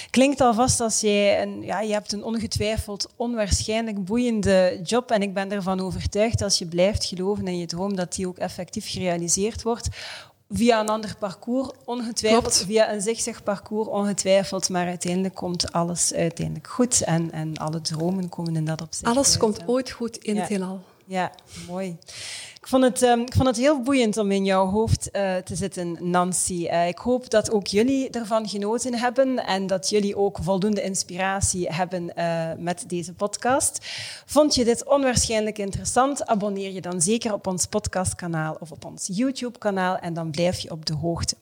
Klinkt 0.10 0.42
alvast 0.42 0.80
als 0.80 1.02
jij 1.02 1.42
een, 1.42 1.62
ja, 1.62 1.82
je 1.82 1.94
hebt 1.94 2.12
een 2.12 2.24
ongetwijfeld 2.24 3.10
onwaarschijnlijk 3.16 4.06
boeiende 4.06 4.80
job 4.84 5.12
en 5.12 5.22
ik 5.22 5.34
ben 5.34 5.52
ervan 5.52 5.80
overtuigd 5.80 6.42
als 6.42 6.58
je 6.58 6.66
blijft 6.66 7.06
geloven 7.06 7.48
in 7.48 7.58
je 7.58 7.66
droom 7.66 7.96
dat 7.96 8.16
die 8.16 8.28
ook 8.28 8.38
effectief 8.38 8.90
gerealiseerd 8.90 9.62
wordt 9.62 9.90
via 10.54 10.80
een 10.80 10.90
ander 10.90 11.16
parcours, 11.20 11.70
ongetwijfeld, 11.86 12.42
Klopt. 12.44 12.66
via 12.66 12.94
een 12.94 13.02
zigzag 13.02 13.44
parcours, 13.44 13.88
ongetwijfeld, 13.88 14.70
maar 14.70 14.88
uiteindelijk 14.88 15.36
komt 15.36 15.72
alles 15.72 16.14
uiteindelijk 16.14 16.68
goed 16.68 17.04
en, 17.04 17.32
en 17.32 17.58
alle 17.58 17.82
dromen 17.82 18.30
komen 18.30 18.56
in 18.56 18.66
dat 18.66 18.82
opzicht. 18.82 19.12
Alles 19.12 19.30
uit, 19.30 19.38
komt 19.38 19.68
ooit 19.68 19.92
goed 19.92 20.18
in 20.18 20.34
ja. 20.34 20.40
het 20.40 20.50
heelal. 20.50 20.82
Ja, 21.06 21.32
mooi. 21.68 21.98
Ik 22.64 22.70
vond 22.70 22.84
het, 22.84 23.00
vond 23.34 23.48
het 23.48 23.58
heel 23.58 23.82
boeiend 23.82 24.18
om 24.18 24.32
in 24.32 24.46
jouw 24.46 24.66
hoofd 24.66 25.10
uh, 25.12 25.36
te 25.36 25.56
zitten, 25.56 25.98
Nancy. 26.00 26.68
Uh, 26.72 26.88
ik 26.88 26.98
hoop 26.98 27.30
dat 27.30 27.52
ook 27.52 27.68
jullie 27.68 28.10
ervan 28.10 28.48
genoten 28.50 28.96
hebben 28.96 29.46
en 29.46 29.68
dat 29.68 29.90
jullie 29.90 30.18
ook 30.18 30.38
voldoende 30.42 30.82
inspiratie 30.82 31.70
hebben 31.70 32.12
uh, 32.18 32.52
met 32.58 32.84
deze 32.88 33.14
podcast. 33.14 33.78
Vond 34.26 34.56
je 34.56 34.64
dit 34.64 34.86
onwaarschijnlijk 34.86 35.58
interessant? 35.58 36.26
Abonneer 36.26 36.72
je 36.72 36.82
dan 36.82 37.02
zeker 37.02 37.34
op 37.34 37.48
ons 37.48 37.66
podcastkanaal 37.66 38.58
of 38.60 38.72
op 38.72 38.86
ons 38.86 39.10
YouTube-kanaal 39.12 39.98
en 39.98 40.14
dan 40.14 40.32
blijf 40.32 40.60
je 40.60 40.72
op 40.72 40.86
de 40.86 40.94
hoogte. 40.94 41.36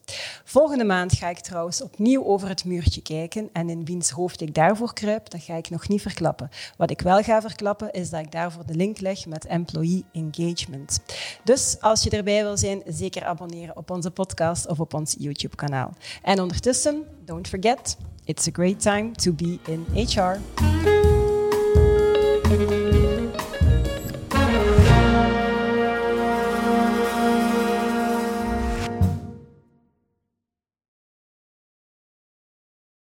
Volgende 0.44 0.84
maand 0.84 1.14
ga 1.14 1.30
ik 1.30 1.40
trouwens 1.40 1.82
opnieuw 1.82 2.24
over 2.26 2.50
het 2.50 2.66
muurtje 2.66 3.02
kijken 3.02 3.50
en 3.54 3.70
in 3.70 3.86
wiens 3.86 4.10
hoofd 4.10 4.42
ik 4.42 4.54
daarvoor 4.54 4.94
kruip, 4.94 5.30
dat 5.30 5.42
ga 5.42 5.56
ik 5.56 5.70
nog 5.70 5.88
niet 5.88 6.02
verklappen. 6.02 6.50
Wat 6.78 6.92
ik 6.92 7.02
wel 7.02 7.22
ga 7.22 7.42
verklappen 7.42 7.92
is 7.92 8.10
dat 8.10 8.20
ik 8.20 8.32
daarvoor 8.32 8.66
de 8.66 8.76
link 8.76 9.00
leg 9.00 9.26
met 9.26 9.46
Employee 9.46 10.06
Engagement. 10.12 11.00
Dus 11.44 11.78
als 11.80 12.04
je 12.04 12.10
erbij 12.10 12.44
wil 12.44 12.58
zijn, 12.58 12.82
zeker 12.88 13.24
abonneren 13.24 13.78
op 13.78 13.92
onze 13.92 14.12
podcast 14.12 14.68
of 14.68 14.80
op 14.80 14.94
ons 14.94 15.16
YouTube-kanaal. 15.20 15.94
En 16.22 16.42
ondertussen, 16.42 17.04
don't 17.26 17.48
forget, 17.48 17.98
it's 18.26 18.48
a 18.48 18.52
great 18.52 18.82
time 18.82 19.12
to 19.12 19.32
be 19.32 19.60
in 19.66 19.86
HR. 19.94 21.11